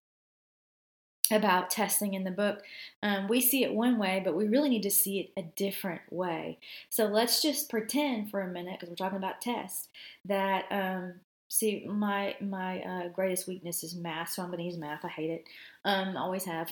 about 1.31 1.69
testing 1.69 2.13
in 2.13 2.23
the 2.23 2.31
book. 2.31 2.61
Um, 3.03 3.27
we 3.27 3.39
see 3.39 3.63
it 3.63 3.73
one 3.73 3.97
way, 3.99 4.21
but 4.23 4.35
we 4.35 4.47
really 4.47 4.69
need 4.69 4.83
to 4.83 4.91
see 4.91 5.19
it 5.19 5.31
a 5.37 5.43
different 5.55 6.01
way. 6.09 6.57
So 6.89 7.05
let's 7.05 7.41
just 7.41 7.69
pretend 7.69 8.31
for 8.31 8.41
a 8.41 8.47
minute, 8.47 8.79
because 8.79 8.89
we're 8.89 8.95
talking 8.95 9.17
about 9.17 9.41
tests, 9.41 9.89
that 10.25 10.65
um, 10.71 11.13
see 11.47 11.85
my 11.87 12.35
my 12.41 12.81
uh, 12.81 13.07
greatest 13.09 13.47
weakness 13.47 13.83
is 13.83 13.95
math, 13.95 14.31
so 14.31 14.41
I'm 14.41 14.49
going 14.49 14.59
to 14.59 14.65
use 14.65 14.77
math. 14.77 15.05
I 15.05 15.09
hate 15.09 15.29
it, 15.29 15.45
um, 15.85 16.17
always 16.17 16.45
have. 16.45 16.71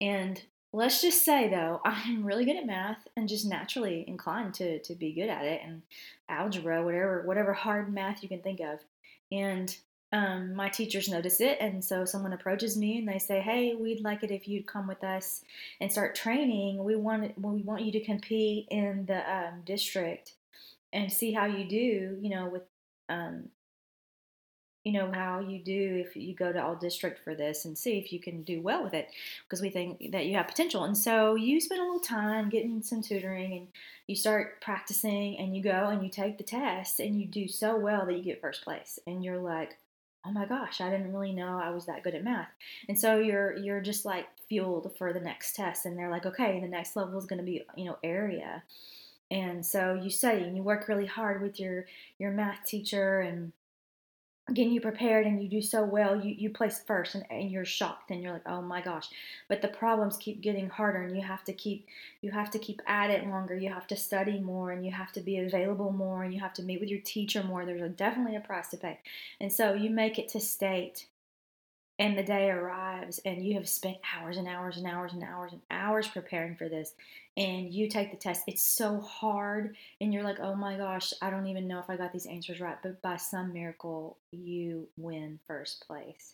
And 0.00 0.42
let's 0.72 1.02
just 1.02 1.24
say 1.24 1.48
though 1.48 1.80
i'm 1.84 2.24
really 2.24 2.44
good 2.44 2.56
at 2.56 2.66
math 2.66 3.06
and 3.16 3.28
just 3.28 3.46
naturally 3.46 4.04
inclined 4.06 4.54
to 4.54 4.78
to 4.80 4.94
be 4.94 5.12
good 5.12 5.28
at 5.28 5.44
it 5.44 5.60
and 5.64 5.82
algebra 6.30 6.82
whatever 6.82 7.22
whatever 7.22 7.52
hard 7.52 7.92
math 7.92 8.22
you 8.22 8.28
can 8.28 8.40
think 8.40 8.60
of. 8.60 8.78
And 9.32 9.76
um, 10.12 10.54
my 10.54 10.68
teachers 10.68 11.08
notice 11.08 11.40
it 11.40 11.58
and 11.60 11.84
so 11.84 12.04
someone 12.04 12.32
approaches 12.32 12.76
me 12.76 12.98
and 12.98 13.06
they 13.06 13.20
say 13.20 13.40
hey 13.40 13.76
we'd 13.76 14.02
like 14.02 14.24
it 14.24 14.32
if 14.32 14.48
you'd 14.48 14.66
come 14.66 14.88
with 14.88 15.04
us 15.04 15.44
and 15.80 15.90
start 15.90 16.14
training. 16.14 16.82
We 16.82 16.96
want 16.96 17.38
we 17.38 17.62
want 17.62 17.82
you 17.82 17.92
to 17.92 18.04
compete 18.04 18.66
in 18.70 19.06
the 19.06 19.18
um, 19.30 19.62
district 19.64 20.34
and 20.92 21.12
see 21.12 21.32
how 21.32 21.46
you 21.46 21.68
do 21.68 22.18
you 22.20 22.30
know 22.30 22.48
with 22.48 22.62
um, 23.08 23.48
you 24.84 24.92
know 24.92 25.10
how 25.12 25.40
you 25.40 25.58
do 25.58 26.02
if 26.06 26.16
you 26.16 26.34
go 26.34 26.52
to 26.52 26.62
all 26.62 26.74
district 26.74 27.22
for 27.22 27.34
this 27.34 27.66
and 27.66 27.76
see 27.76 27.98
if 27.98 28.12
you 28.12 28.18
can 28.18 28.42
do 28.42 28.62
well 28.62 28.82
with 28.82 28.94
it 28.94 29.08
because 29.44 29.60
we 29.60 29.68
think 29.68 30.10
that 30.12 30.26
you 30.26 30.36
have 30.36 30.48
potential. 30.48 30.84
And 30.84 30.96
so 30.96 31.34
you 31.34 31.60
spend 31.60 31.80
a 31.80 31.84
little 31.84 32.00
time 32.00 32.48
getting 32.48 32.82
some 32.82 33.02
tutoring 33.02 33.52
and 33.52 33.68
you 34.06 34.16
start 34.16 34.60
practicing 34.62 35.38
and 35.38 35.54
you 35.54 35.62
go 35.62 35.88
and 35.88 36.02
you 36.02 36.08
take 36.08 36.38
the 36.38 36.44
test 36.44 36.98
and 36.98 37.20
you 37.20 37.26
do 37.26 37.46
so 37.46 37.76
well 37.76 38.06
that 38.06 38.16
you 38.16 38.22
get 38.22 38.40
first 38.40 38.64
place. 38.64 38.98
And 39.06 39.24
you're 39.24 39.38
like 39.38 39.76
oh 40.26 40.30
my 40.30 40.44
gosh 40.44 40.82
i 40.82 40.90
didn't 40.90 41.14
really 41.14 41.32
know 41.32 41.58
i 41.64 41.70
was 41.70 41.86
that 41.86 42.02
good 42.02 42.14
at 42.14 42.24
math. 42.24 42.50
And 42.88 42.98
so 42.98 43.18
you're 43.18 43.56
you're 43.56 43.80
just 43.80 44.04
like 44.04 44.26
fueled 44.48 44.94
for 44.98 45.12
the 45.12 45.20
next 45.20 45.56
test 45.56 45.86
and 45.86 45.98
they're 45.98 46.10
like 46.10 46.26
okay 46.26 46.60
the 46.60 46.68
next 46.68 46.96
level 46.96 47.18
is 47.18 47.26
going 47.26 47.38
to 47.38 47.44
be 47.44 47.62
you 47.76 47.86
know 47.86 47.98
area. 48.02 48.62
And 49.30 49.64
so 49.64 49.94
you 49.94 50.10
study 50.10 50.42
and 50.42 50.56
you 50.56 50.62
work 50.62 50.88
really 50.88 51.06
hard 51.06 51.40
with 51.40 51.60
your 51.60 51.86
your 52.18 52.32
math 52.32 52.64
teacher 52.66 53.20
and 53.20 53.52
getting 54.54 54.72
you 54.72 54.80
prepared 54.80 55.26
and 55.26 55.42
you 55.42 55.48
do 55.48 55.62
so 55.62 55.84
well 55.84 56.20
you, 56.20 56.34
you 56.36 56.50
place 56.50 56.82
first 56.86 57.14
and, 57.14 57.24
and 57.30 57.50
you're 57.50 57.64
shocked 57.64 58.10
and 58.10 58.22
you're 58.22 58.32
like 58.32 58.46
oh 58.46 58.62
my 58.62 58.80
gosh. 58.80 59.08
But 59.48 59.62
the 59.62 59.68
problems 59.68 60.16
keep 60.16 60.40
getting 60.40 60.68
harder 60.68 61.02
and 61.02 61.16
you 61.16 61.22
have 61.22 61.44
to 61.44 61.52
keep 61.52 61.86
you 62.20 62.30
have 62.30 62.50
to 62.50 62.58
keep 62.58 62.80
at 62.86 63.10
it 63.10 63.26
longer. 63.26 63.54
You 63.54 63.70
have 63.70 63.86
to 63.88 63.96
study 63.96 64.40
more 64.40 64.72
and 64.72 64.84
you 64.84 64.92
have 64.92 65.12
to 65.12 65.20
be 65.20 65.38
available 65.38 65.92
more 65.92 66.24
and 66.24 66.34
you 66.34 66.40
have 66.40 66.54
to 66.54 66.62
meet 66.62 66.80
with 66.80 66.90
your 66.90 67.00
teacher 67.00 67.42
more. 67.42 67.64
There's 67.64 67.82
a, 67.82 67.88
definitely 67.88 68.36
a 68.36 68.40
price 68.40 68.68
to 68.68 68.76
pay. 68.76 68.98
And 69.40 69.52
so 69.52 69.74
you 69.74 69.90
make 69.90 70.18
it 70.18 70.28
to 70.30 70.40
state 70.40 71.06
and 72.00 72.16
the 72.16 72.22
day 72.22 72.48
arrives 72.48 73.20
and 73.26 73.44
you 73.44 73.54
have 73.54 73.68
spent 73.68 73.98
hours 74.16 74.38
and 74.38 74.48
hours 74.48 74.78
and 74.78 74.86
hours 74.86 75.12
and 75.12 75.22
hours 75.22 75.52
and 75.52 75.60
hours 75.70 76.08
preparing 76.08 76.56
for 76.56 76.68
this 76.68 76.94
and 77.36 77.72
you 77.72 77.88
take 77.88 78.10
the 78.10 78.16
test. 78.16 78.42
It's 78.46 78.62
so 78.62 79.00
hard 79.00 79.76
and 80.00 80.12
you're 80.12 80.24
like 80.24 80.40
oh 80.40 80.56
my 80.56 80.76
gosh 80.76 81.12
i 81.22 81.30
don't 81.30 81.46
even 81.46 81.68
know 81.68 81.78
if 81.78 81.88
i 81.88 81.96
got 81.96 82.12
these 82.12 82.26
answers 82.26 82.58
right 82.58 82.78
but 82.82 83.00
by 83.02 83.16
some 83.16 83.52
miracle 83.52 84.16
you 84.32 84.88
win 84.96 85.38
first 85.46 85.86
place. 85.86 86.32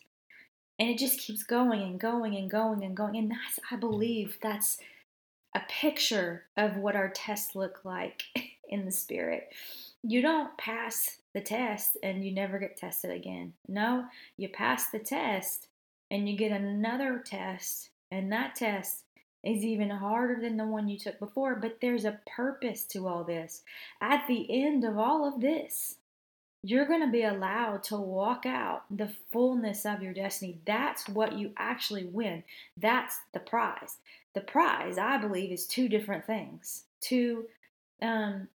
And 0.79 0.89
it 0.89 0.97
just 0.97 1.19
keeps 1.19 1.43
going 1.43 1.81
and 1.81 1.99
going 1.99 2.35
and 2.35 2.49
going 2.49 2.83
and 2.83 2.95
going 2.95 3.17
and 3.17 3.29
that's 3.29 3.59
i 3.69 3.75
believe 3.75 4.37
that's 4.41 4.79
a 5.53 5.61
picture 5.69 6.45
of 6.55 6.77
what 6.77 6.95
our 6.95 7.09
tests 7.09 7.55
look 7.55 7.81
like 7.83 8.23
in 8.69 8.85
the 8.85 8.91
spirit 8.91 9.53
you 10.03 10.21
don't 10.21 10.57
pass 10.57 11.17
the 11.33 11.41
test 11.41 11.97
and 12.03 12.25
you 12.25 12.31
never 12.31 12.59
get 12.59 12.77
tested 12.77 13.11
again. 13.11 13.53
No, 13.67 14.05
you 14.37 14.49
pass 14.49 14.89
the 14.89 14.99
test 14.99 15.67
and 16.09 16.29
you 16.29 16.37
get 16.37 16.51
another 16.51 17.21
test, 17.25 17.89
and 18.11 18.31
that 18.31 18.55
test 18.55 19.03
is 19.43 19.63
even 19.63 19.89
harder 19.89 20.39
than 20.41 20.57
the 20.57 20.65
one 20.65 20.87
you 20.87 20.97
took 20.97 21.19
before. 21.19 21.55
But 21.55 21.79
there's 21.81 22.05
a 22.05 22.19
purpose 22.35 22.83
to 22.85 23.07
all 23.07 23.23
this. 23.23 23.63
At 24.01 24.25
the 24.27 24.47
end 24.49 24.83
of 24.83 24.97
all 24.97 25.27
of 25.27 25.41
this, 25.41 25.95
you're 26.63 26.87
going 26.87 27.01
to 27.01 27.11
be 27.11 27.23
allowed 27.23 27.83
to 27.83 27.97
walk 27.97 28.45
out 28.45 28.83
the 28.89 29.11
fullness 29.31 29.85
of 29.85 30.01
your 30.01 30.13
destiny. 30.13 30.57
That's 30.65 31.07
what 31.07 31.37
you 31.37 31.51
actually 31.57 32.05
win. 32.05 32.43
That's 32.75 33.19
the 33.33 33.39
prize. 33.39 33.97
The 34.33 34.41
prize, 34.41 34.97
I 34.97 35.17
believe, 35.17 35.51
is 35.51 35.67
two 35.67 35.87
different 35.87 36.25
things. 36.25 36.83
Two 36.99 37.45
um, 38.01 38.47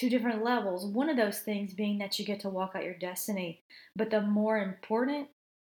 two 0.00 0.08
different 0.08 0.42
levels. 0.42 0.86
One 0.86 1.10
of 1.10 1.18
those 1.18 1.40
things 1.40 1.74
being 1.74 1.98
that 1.98 2.18
you 2.18 2.24
get 2.24 2.40
to 2.40 2.48
walk 2.48 2.72
out 2.74 2.84
your 2.84 2.94
destiny. 2.94 3.60
But 3.94 4.08
the 4.08 4.22
more 4.22 4.56
important, 4.56 5.28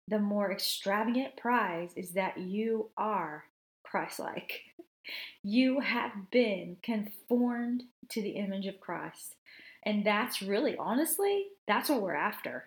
the 0.10 0.20
more 0.20 0.52
extravagant 0.52 1.38
prize 1.38 1.92
is 1.96 2.12
that 2.12 2.38
you 2.38 2.90
are 2.98 3.46
Christ 3.84 4.20
like. 4.20 4.62
You 5.42 5.80
have 5.80 6.12
been 6.32 6.76
conformed 6.84 7.84
to 8.10 8.22
the 8.22 8.32
image 8.32 8.66
of 8.66 8.82
Christ. 8.82 9.36
And 9.84 10.06
that's 10.06 10.42
really, 10.42 10.76
honestly, 10.76 11.46
that's 11.66 11.88
what 11.88 12.02
we're 12.02 12.14
after. 12.14 12.66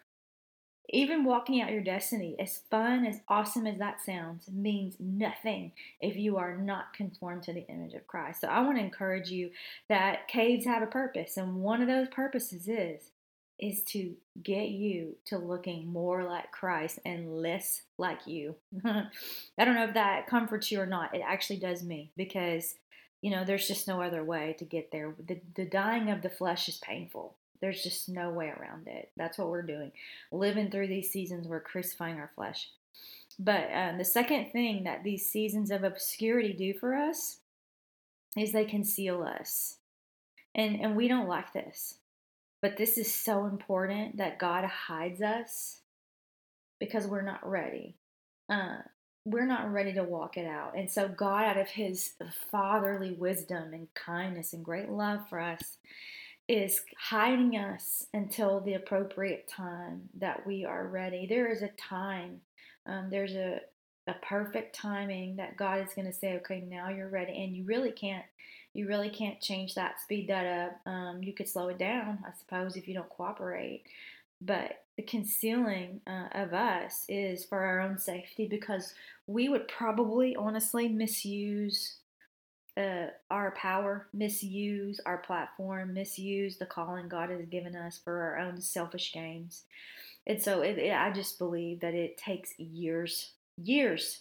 Even 0.88 1.24
walking 1.24 1.60
out 1.60 1.70
your 1.70 1.82
destiny, 1.82 2.34
as 2.40 2.62
fun, 2.68 3.06
as 3.06 3.20
awesome 3.28 3.66
as 3.66 3.78
that 3.78 4.00
sounds, 4.04 4.48
means 4.50 4.96
nothing 4.98 5.70
if 6.00 6.16
you 6.16 6.36
are 6.36 6.56
not 6.56 6.92
conformed 6.94 7.44
to 7.44 7.52
the 7.52 7.66
image 7.68 7.94
of 7.94 8.08
Christ. 8.08 8.40
So 8.40 8.48
I 8.48 8.60
want 8.62 8.76
to 8.76 8.84
encourage 8.84 9.30
you 9.30 9.50
that 9.88 10.26
caves 10.26 10.64
have 10.64 10.82
a 10.82 10.86
purpose, 10.86 11.36
and 11.36 11.56
one 11.56 11.80
of 11.80 11.86
those 11.86 12.08
purposes 12.08 12.66
is 12.66 13.10
is 13.60 13.82
to 13.84 14.14
get 14.42 14.70
you 14.70 15.14
to 15.26 15.36
looking 15.36 15.86
more 15.92 16.24
like 16.24 16.50
Christ 16.50 16.98
and 17.04 17.42
less 17.42 17.82
like 17.98 18.26
you. 18.26 18.54
I 18.84 19.04
don't 19.58 19.74
know 19.74 19.84
if 19.84 19.94
that 19.94 20.26
comforts 20.26 20.72
you 20.72 20.80
or 20.80 20.86
not. 20.86 21.14
It 21.14 21.22
actually 21.24 21.58
does 21.58 21.82
me 21.82 22.10
because 22.16 22.74
you 23.20 23.30
know 23.30 23.44
there's 23.44 23.68
just 23.68 23.86
no 23.86 24.00
other 24.00 24.24
way 24.24 24.56
to 24.58 24.64
get 24.64 24.90
there. 24.90 25.14
The 25.26 25.40
the 25.54 25.66
dying 25.66 26.10
of 26.10 26.22
the 26.22 26.30
flesh 26.30 26.68
is 26.68 26.78
painful. 26.78 27.36
There's 27.60 27.82
just 27.82 28.08
no 28.08 28.30
way 28.30 28.48
around 28.48 28.88
it. 28.88 29.10
That's 29.16 29.38
what 29.38 29.48
we're 29.48 29.62
doing. 29.62 29.92
Living 30.32 30.70
through 30.70 30.88
these 30.88 31.10
seasons, 31.10 31.46
we're 31.46 31.60
crucifying 31.60 32.18
our 32.18 32.30
flesh. 32.34 32.70
But 33.38 33.68
um, 33.72 33.98
the 33.98 34.04
second 34.04 34.50
thing 34.50 34.84
that 34.84 35.04
these 35.04 35.26
seasons 35.26 35.70
of 35.70 35.84
obscurity 35.84 36.52
do 36.52 36.74
for 36.78 36.94
us 36.94 37.38
is 38.36 38.52
they 38.52 38.64
conceal 38.64 39.22
us. 39.22 39.76
And, 40.54 40.80
and 40.80 40.96
we 40.96 41.08
don't 41.08 41.28
like 41.28 41.52
this. 41.52 41.96
But 42.60 42.76
this 42.76 42.98
is 42.98 43.12
so 43.12 43.46
important 43.46 44.18
that 44.18 44.38
God 44.38 44.64
hides 44.64 45.22
us 45.22 45.80
because 46.78 47.06
we're 47.06 47.22
not 47.22 47.48
ready. 47.48 47.96
Uh, 48.48 48.78
we're 49.24 49.46
not 49.46 49.72
ready 49.72 49.92
to 49.94 50.02
walk 50.02 50.36
it 50.36 50.46
out. 50.46 50.76
And 50.76 50.90
so, 50.90 51.08
God, 51.08 51.44
out 51.44 51.58
of 51.58 51.68
His 51.68 52.12
fatherly 52.50 53.12
wisdom 53.12 53.72
and 53.72 53.92
kindness 53.94 54.52
and 54.52 54.64
great 54.64 54.90
love 54.90 55.28
for 55.28 55.40
us, 55.40 55.78
is 56.50 56.80
hiding 56.98 57.56
us 57.56 58.06
until 58.12 58.58
the 58.58 58.74
appropriate 58.74 59.46
time 59.46 60.08
that 60.18 60.44
we 60.44 60.64
are 60.64 60.88
ready. 60.88 61.24
There 61.24 61.48
is 61.48 61.62
a 61.62 61.68
time, 61.68 62.40
um, 62.86 63.06
there's 63.08 63.36
a, 63.36 63.60
a 64.08 64.14
perfect 64.14 64.74
timing 64.74 65.36
that 65.36 65.56
God 65.56 65.78
is 65.78 65.94
going 65.94 66.08
to 66.08 66.12
say, 66.12 66.34
okay, 66.38 66.64
now 66.68 66.88
you're 66.88 67.08
ready. 67.08 67.40
And 67.44 67.54
you 67.54 67.62
really 67.62 67.92
can't, 67.92 68.24
you 68.74 68.88
really 68.88 69.10
can't 69.10 69.40
change 69.40 69.76
that, 69.76 70.00
speed 70.00 70.26
that 70.28 70.44
up. 70.44 70.92
Um, 70.92 71.22
you 71.22 71.32
could 71.32 71.48
slow 71.48 71.68
it 71.68 71.78
down, 71.78 72.18
I 72.26 72.36
suppose, 72.36 72.74
if 72.74 72.88
you 72.88 72.94
don't 72.94 73.08
cooperate. 73.10 73.84
But 74.40 74.82
the 74.96 75.04
concealing 75.04 76.00
uh, 76.04 76.30
of 76.32 76.52
us 76.52 77.04
is 77.08 77.44
for 77.44 77.60
our 77.60 77.80
own 77.80 77.96
safety 77.96 78.48
because 78.48 78.92
we 79.28 79.48
would 79.48 79.68
probably 79.68 80.34
honestly 80.34 80.88
misuse 80.88 81.99
uh, 82.76 83.06
our 83.30 83.50
power, 83.52 84.06
misuse 84.12 85.00
our 85.04 85.18
platform, 85.18 85.94
misuse 85.94 86.56
the 86.56 86.66
calling 86.66 87.08
God 87.08 87.30
has 87.30 87.46
given 87.46 87.74
us 87.74 88.00
for 88.02 88.20
our 88.20 88.38
own 88.38 88.60
selfish 88.60 89.12
gains. 89.12 89.64
And 90.26 90.40
so 90.40 90.62
it, 90.62 90.78
it, 90.78 90.92
I 90.92 91.10
just 91.10 91.38
believe 91.38 91.80
that 91.80 91.94
it 91.94 92.16
takes 92.16 92.58
years, 92.58 93.32
years 93.56 94.20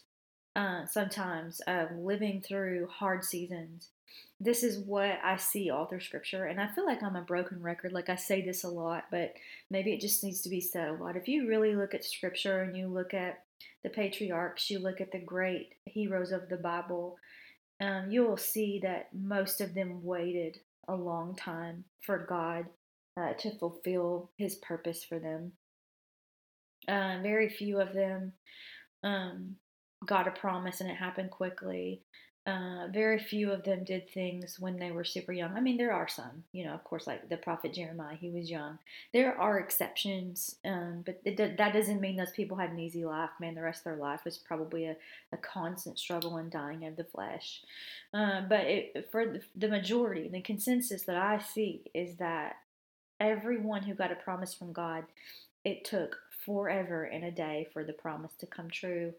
uh, 0.56 0.86
sometimes 0.86 1.60
of 1.62 1.92
living 1.92 2.42
through 2.42 2.88
hard 2.88 3.24
seasons. 3.24 3.90
This 4.40 4.64
is 4.64 4.80
what 4.80 5.20
I 5.24 5.36
see 5.36 5.70
all 5.70 5.86
through 5.86 6.00
scripture. 6.00 6.46
And 6.46 6.60
I 6.60 6.68
feel 6.68 6.86
like 6.86 7.04
I'm 7.04 7.16
a 7.16 7.22
broken 7.22 7.62
record. 7.62 7.92
Like 7.92 8.10
I 8.10 8.16
say 8.16 8.42
this 8.42 8.64
a 8.64 8.70
lot, 8.70 9.06
but 9.12 9.34
maybe 9.70 9.94
it 9.94 10.02
just 10.02 10.24
needs 10.24 10.42
to 10.42 10.50
be 10.50 10.62
said 10.62 10.90
a 10.90 10.94
lot. 10.94 11.18
If 11.18 11.28
you 11.28 11.48
really 11.48 11.76
look 11.76 11.94
at 11.94 12.06
scripture 12.06 12.62
and 12.62 12.76
you 12.76 12.88
look 12.88 13.14
at 13.14 13.44
the 13.84 13.90
patriarchs, 13.90 14.70
you 14.70 14.80
look 14.80 15.02
at 15.02 15.12
the 15.12 15.20
great 15.20 15.74
heroes 15.86 16.32
of 16.32 16.50
the 16.50 16.58
Bible, 16.58 17.18
um, 17.82 18.10
you 18.10 18.26
will 18.26 18.38
see 18.38 18.80
that 18.84 19.08
most 19.14 19.62
of 19.62 19.74
them 19.74 20.04
waited 20.04 20.58
a 20.88 20.96
long 20.96 21.36
time 21.36 21.84
for 22.02 22.26
God 22.28 22.66
uh, 23.20 23.34
to 23.40 23.58
fulfill 23.58 24.32
His 24.38 24.56
purpose 24.56 25.04
for 25.04 25.20
them. 25.20 25.52
Uh, 26.88 27.20
very 27.22 27.50
few 27.50 27.80
of 27.80 27.94
them 27.94 28.34
um, 29.04 29.56
got 30.06 30.28
a 30.28 30.32
promise 30.32 30.82
and 30.82 30.90
it 30.90 30.96
happened 30.96 31.32
quickly. 31.32 32.02
Uh, 32.48 32.88
very 32.92 33.20
few 33.20 33.52
of 33.52 33.64
them 33.64 33.84
did 33.84 34.10
things 34.10 34.60
when 34.60 34.78
they 34.78 34.92
were 34.92 35.04
super 35.04 35.32
young. 35.32 35.54
I 35.56 35.60
mean, 35.60 35.78
there 35.78 35.94
are 35.94 36.08
some, 36.08 36.44
you 36.52 36.66
know, 36.66 36.74
of 36.74 36.84
course, 36.84 37.06
like 37.06 37.30
the 37.30 37.38
prophet 37.38 37.74
Jeremiah, 37.74 38.16
he 38.16 38.32
was 38.32 38.50
young. 38.50 38.80
There 39.14 39.40
are 39.40 39.60
exceptions, 39.60 40.56
um, 40.66 41.04
but 41.06 41.22
it, 41.26 41.38
that 41.58 41.74
doesn't 41.74 42.02
mean 42.02 42.16
those 42.16 42.32
people 42.32 42.58
had 42.58 42.72
an 42.72 42.80
easy 42.80 43.06
life. 43.06 43.30
Man, 43.40 43.54
the 43.54 43.62
rest 43.62 43.82
of 43.82 43.84
their 43.84 43.98
life 43.98 44.22
was 44.26 44.38
probably 44.38 44.86
a, 44.86 44.96
a 45.32 45.38
constant 45.38 46.00
struggle 46.00 46.38
and 46.38 46.50
dying 46.50 46.86
of 46.88 46.96
the 46.96 47.04
flesh. 47.04 47.62
Uh, 48.14 48.42
but 48.50 48.62
it, 48.62 49.10
for 49.12 49.26
the, 49.26 49.42
the 49.56 49.68
majority, 49.68 50.28
the 50.28 50.42
consensus 50.42 51.04
that 51.04 51.18
I 51.18 51.38
see 51.40 51.84
is 51.94 52.16
that 52.16 52.56
everyone 53.20 53.84
who 53.84 53.94
got 53.94 54.12
a 54.12 54.16
promise 54.16 54.54
from 54.56 54.74
God, 54.74 55.04
it 55.64 55.86
took 55.86 56.18
forever 56.46 57.04
and 57.04 57.24
a 57.24 57.32
day 57.32 57.68
for 57.74 57.84
the 57.84 57.94
promise 57.94 58.32
to 58.40 58.48
come 58.48 58.70
true. 58.70 59.14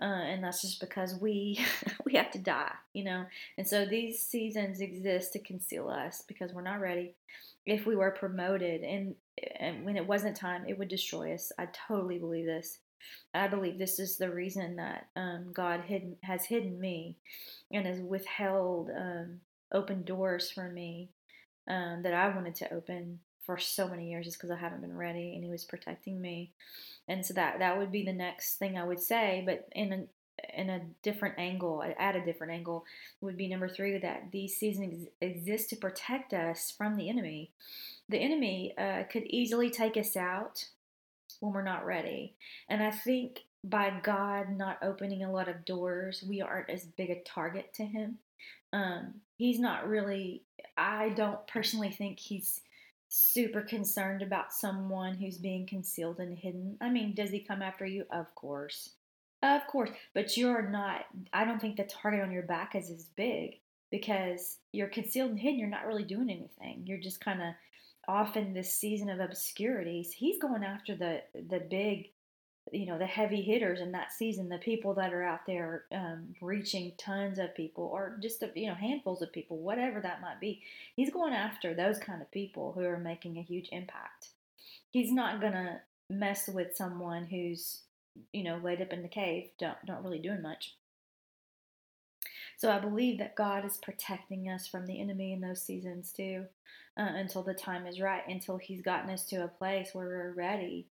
Uh, 0.00 0.04
and 0.04 0.42
that's 0.42 0.60
just 0.60 0.80
because 0.80 1.14
we 1.20 1.64
we 2.04 2.14
have 2.14 2.30
to 2.32 2.38
die, 2.38 2.72
you 2.92 3.04
know. 3.04 3.24
And 3.56 3.66
so 3.66 3.86
these 3.86 4.20
seasons 4.20 4.80
exist 4.80 5.32
to 5.32 5.38
conceal 5.38 5.88
us 5.88 6.22
because 6.26 6.52
we're 6.52 6.62
not 6.62 6.80
ready. 6.80 7.14
If 7.64 7.86
we 7.86 7.96
were 7.96 8.10
promoted 8.10 8.82
and, 8.82 9.14
and 9.58 9.84
when 9.84 9.96
it 9.96 10.06
wasn't 10.06 10.36
time, 10.36 10.64
it 10.66 10.78
would 10.78 10.88
destroy 10.88 11.32
us. 11.32 11.52
I 11.58 11.68
totally 11.88 12.18
believe 12.18 12.46
this. 12.46 12.78
I 13.32 13.48
believe 13.48 13.78
this 13.78 13.98
is 13.98 14.16
the 14.16 14.30
reason 14.30 14.76
that 14.76 15.08
um, 15.16 15.50
God 15.52 15.82
hidden, 15.82 16.16
has 16.22 16.44
hidden 16.44 16.80
me 16.80 17.16
and 17.72 17.86
has 17.86 18.00
withheld 18.00 18.90
um, 18.90 19.40
open 19.72 20.04
doors 20.04 20.50
for 20.50 20.70
me 20.70 21.10
um, 21.68 22.02
that 22.02 22.14
I 22.14 22.34
wanted 22.34 22.54
to 22.56 22.72
open 22.72 23.20
for 23.44 23.58
so 23.58 23.88
many 23.88 24.10
years 24.10 24.26
just 24.26 24.38
because 24.38 24.50
I 24.50 24.56
haven't 24.56 24.80
been 24.80 24.96
ready 24.96 25.34
and 25.34 25.44
he 25.44 25.50
was 25.50 25.64
protecting 25.64 26.20
me. 26.20 26.52
And 27.08 27.24
so 27.24 27.34
that 27.34 27.58
that 27.58 27.78
would 27.78 27.92
be 27.92 28.04
the 28.04 28.12
next 28.12 28.56
thing 28.56 28.78
I 28.78 28.84
would 28.84 29.00
say, 29.00 29.42
but 29.44 29.68
in 29.72 29.92
a 29.92 30.04
in 30.52 30.68
a 30.68 30.82
different 31.02 31.36
angle, 31.38 31.82
at 31.98 32.16
a 32.16 32.24
different 32.24 32.52
angle, 32.52 32.84
would 33.20 33.36
be 33.36 33.48
number 33.48 33.68
three 33.68 33.96
that 33.98 34.30
these 34.32 34.56
seasons 34.56 35.06
exist 35.20 35.70
to 35.70 35.76
protect 35.76 36.34
us 36.34 36.72
from 36.76 36.96
the 36.96 37.08
enemy. 37.08 37.50
The 38.08 38.18
enemy 38.18 38.74
uh, 38.76 39.04
could 39.10 39.24
easily 39.26 39.70
take 39.70 39.96
us 39.96 40.16
out 40.16 40.64
when 41.40 41.52
we're 41.52 41.62
not 41.62 41.86
ready. 41.86 42.34
And 42.68 42.82
I 42.82 42.90
think 42.90 43.44
by 43.62 43.92
God 44.02 44.50
not 44.50 44.78
opening 44.82 45.24
a 45.24 45.32
lot 45.32 45.48
of 45.48 45.64
doors, 45.64 46.24
we 46.28 46.40
aren't 46.40 46.70
as 46.70 46.84
big 46.84 47.10
a 47.10 47.22
target 47.22 47.72
to 47.74 47.84
him. 47.84 48.18
Um, 48.72 49.14
he's 49.36 49.58
not 49.58 49.88
really, 49.88 50.42
I 50.76 51.10
don't 51.10 51.46
personally 51.46 51.90
think 51.90 52.18
he's 52.18 52.60
super 53.14 53.62
concerned 53.62 54.22
about 54.22 54.52
someone 54.52 55.14
who's 55.14 55.38
being 55.38 55.66
concealed 55.66 56.18
and 56.18 56.36
hidden. 56.36 56.76
I 56.80 56.90
mean, 56.90 57.14
does 57.14 57.30
he 57.30 57.38
come 57.38 57.62
after 57.62 57.86
you? 57.86 58.04
Of 58.10 58.34
course. 58.34 58.90
Of 59.40 59.66
course. 59.68 59.90
But 60.14 60.36
you're 60.36 60.68
not, 60.68 61.02
I 61.32 61.44
don't 61.44 61.60
think 61.60 61.76
the 61.76 61.84
target 61.84 62.22
on 62.22 62.32
your 62.32 62.42
back 62.42 62.74
is 62.74 62.90
as 62.90 63.04
big 63.16 63.60
because 63.92 64.58
you're 64.72 64.88
concealed 64.88 65.30
and 65.30 65.38
hidden. 65.38 65.60
You're 65.60 65.68
not 65.68 65.86
really 65.86 66.02
doing 66.02 66.28
anything. 66.28 66.82
You're 66.86 66.98
just 66.98 67.20
kind 67.20 67.40
of 67.40 67.54
off 68.08 68.36
in 68.36 68.52
this 68.52 68.72
season 68.72 69.08
of 69.08 69.20
obscurities. 69.20 70.12
He's 70.12 70.42
going 70.42 70.64
after 70.64 70.96
the, 70.96 71.22
the 71.34 71.60
big 71.70 72.10
you 72.72 72.86
know 72.86 72.98
the 72.98 73.06
heavy 73.06 73.42
hitters 73.42 73.80
in 73.80 73.92
that 73.92 74.12
season, 74.12 74.48
the 74.48 74.58
people 74.58 74.94
that 74.94 75.12
are 75.12 75.22
out 75.22 75.46
there 75.46 75.84
um, 75.92 76.34
reaching 76.40 76.92
tons 76.96 77.38
of 77.38 77.54
people, 77.54 77.84
or 77.84 78.16
just 78.22 78.42
a, 78.42 78.50
you 78.54 78.66
know 78.66 78.74
handfuls 78.74 79.22
of 79.22 79.32
people, 79.32 79.58
whatever 79.58 80.00
that 80.00 80.22
might 80.22 80.40
be. 80.40 80.62
He's 80.96 81.10
going 81.10 81.34
after 81.34 81.74
those 81.74 81.98
kind 81.98 82.22
of 82.22 82.30
people 82.30 82.72
who 82.72 82.84
are 82.84 82.98
making 82.98 83.36
a 83.36 83.42
huge 83.42 83.68
impact. 83.70 84.28
He's 84.90 85.12
not 85.12 85.40
gonna 85.40 85.80
mess 86.08 86.48
with 86.48 86.76
someone 86.76 87.26
who's 87.26 87.82
you 88.32 88.44
know 88.44 88.60
laid 88.62 88.80
up 88.80 88.92
in 88.92 89.02
the 89.02 89.08
cave, 89.08 89.50
don't 89.58 89.76
not 89.86 90.02
really 90.02 90.20
doing 90.20 90.42
much. 90.42 90.74
So 92.56 92.70
I 92.70 92.78
believe 92.78 93.18
that 93.18 93.34
God 93.34 93.64
is 93.64 93.76
protecting 93.76 94.48
us 94.48 94.66
from 94.66 94.86
the 94.86 95.00
enemy 95.00 95.32
in 95.32 95.40
those 95.40 95.60
seasons 95.60 96.12
too, 96.12 96.46
uh, 96.96 97.02
until 97.14 97.42
the 97.42 97.52
time 97.52 97.86
is 97.86 98.00
right, 98.00 98.26
until 98.26 98.56
He's 98.56 98.80
gotten 98.80 99.10
us 99.10 99.24
to 99.26 99.44
a 99.44 99.48
place 99.48 99.90
where 99.92 100.06
we're 100.06 100.32
ready 100.32 100.86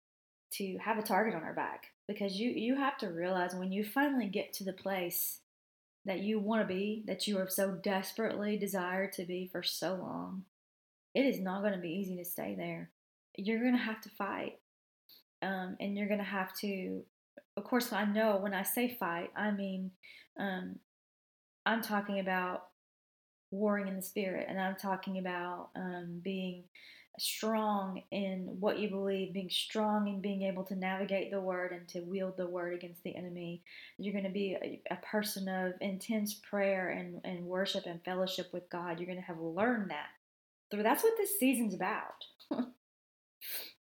to 0.52 0.78
have 0.84 0.98
a 0.98 1.04
target 1.04 1.36
on 1.36 1.44
our 1.44 1.54
back 1.54 1.88
because 2.08 2.40
you 2.40 2.50
you 2.52 2.76
have 2.76 2.98
to 2.98 3.08
realize 3.08 3.54
when 3.54 3.72
you 3.72 3.84
finally 3.84 4.28
get 4.28 4.54
to 4.54 4.64
the 4.64 4.74
place 4.74 5.40
that 6.06 6.20
you 6.20 6.40
want 6.40 6.62
to 6.62 6.68
be 6.68 7.04
that 7.08 7.28
you 7.28 7.38
have 7.38 7.52
so 7.52 7.72
desperately 7.72 8.58
desired 8.58 9.12
to 9.12 9.26
be 9.26 9.48
for 9.52 9.62
so 9.62 9.96
long 9.96 10.44
it 11.14 11.26
is 11.26 11.40
not 11.40 11.62
going 11.62 11.74
to 11.74 11.80
be 11.80 11.90
easy 11.90 12.16
to 12.18 12.24
stay 12.24 12.54
there. 12.56 12.92
You're 13.36 13.62
going 13.62 13.76
to 13.76 13.80
have 13.80 14.00
to 14.02 14.10
fight 14.10 14.60
um, 15.42 15.76
and 15.80 15.98
you're 15.98 16.08
going 16.08 16.20
to 16.20 16.26
have 16.26 16.54
to 16.58 17.04
of 17.58 17.64
course 17.64 17.92
i 17.94 18.06
know 18.06 18.38
when 18.38 18.54
i 18.54 18.64
say 18.64 18.96
fight 19.00 19.32
i 19.36 19.52
mean 19.52 19.92
um, 20.40 20.76
i'm 21.66 21.82
talking 21.82 22.20
about 22.20 22.64
warring 23.52 23.88
in 23.88 23.96
the 23.96 24.02
spirit 24.02 24.46
and 24.50 24.60
i'm 24.60 24.76
talking 24.76 25.18
about 25.18 25.70
um, 25.76 26.20
being 26.24 26.64
strong 27.20 28.02
in 28.12 28.58
what 28.60 28.80
you 28.80 28.90
believe, 28.90 29.34
being 29.34 29.50
strong 29.50 30.08
in 30.08 30.22
being 30.22 30.44
able 30.44 30.64
to 30.64 30.76
navigate 30.76 31.32
the 31.32 31.40
word 31.40 31.72
and 31.72 31.88
to 31.90 32.00
wield 32.02 32.38
the 32.38 32.48
word 32.48 32.74
against 32.74 33.04
the 33.04 33.16
enemy. 33.16 33.62
You're 33.98 34.14
going 34.14 34.26
to 34.26 34.30
be 34.30 34.56
a, 34.62 34.82
a, 34.92 34.98
person 34.98 35.48
of 35.48 35.74
intense 35.82 36.34
prayer 36.34 36.90
and, 36.90 37.22
and 37.24 37.46
worship 37.46 37.86
and 37.86 38.04
fellowship 38.04 38.52
with 38.54 38.70
God. 38.70 39.00
You're 39.00 39.08
going 39.08 39.20
to 39.20 39.26
have 39.26 39.40
learned 39.40 39.92
that. 39.92 40.08
That's 40.72 41.04
what 41.04 41.18
this 41.18 41.40
season's 41.40 41.74
about. 41.74 42.26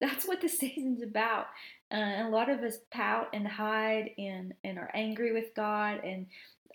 That's 0.01 0.27
what 0.27 0.41
the 0.41 0.49
season's 0.49 1.03
about. 1.03 1.47
Uh, 1.93 2.27
a 2.27 2.31
lot 2.31 2.49
of 2.49 2.61
us 2.61 2.79
pout 2.91 3.29
and 3.33 3.47
hide 3.47 4.11
and, 4.19 4.55
and 4.65 4.79
are 4.79 4.91
angry 4.95 5.33
with 5.33 5.55
God. 5.55 6.01
And 6.05 6.27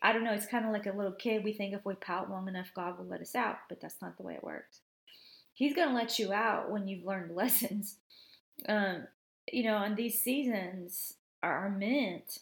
I 0.04 0.12
don't 0.12 0.26
know, 0.26 0.34
it's 0.34 0.46
kind 0.46 0.66
of 0.66 0.72
like 0.72 0.86
a 0.86 0.92
little 0.92 1.14
kid. 1.14 1.46
We 1.46 1.54
think 1.54 1.74
if 1.74 1.86
we 1.86 1.96
pout 1.96 2.30
long 2.30 2.50
enough, 2.50 2.72
God 2.76 3.00
will 3.00 3.08
let 3.08 3.22
us 3.22 3.36
out, 3.36 3.56
but 3.70 3.80
that's 3.80 4.02
not 4.02 4.18
the 4.18 4.24
way 4.24 4.34
it 4.34 4.44
works. 4.44 4.82
He's 5.54 5.74
going 5.74 5.88
to 5.88 5.96
let 5.96 6.20
you 6.20 6.34
out 6.34 6.70
when 6.70 6.88
you've 6.88 7.06
learned 7.06 7.36
lessons. 7.36 7.96
Um, 8.68 9.08
you 9.52 9.64
know, 9.64 9.78
and 9.78 9.96
these 9.96 10.22
seasons 10.22 11.14
are 11.42 11.70
meant 11.70 12.40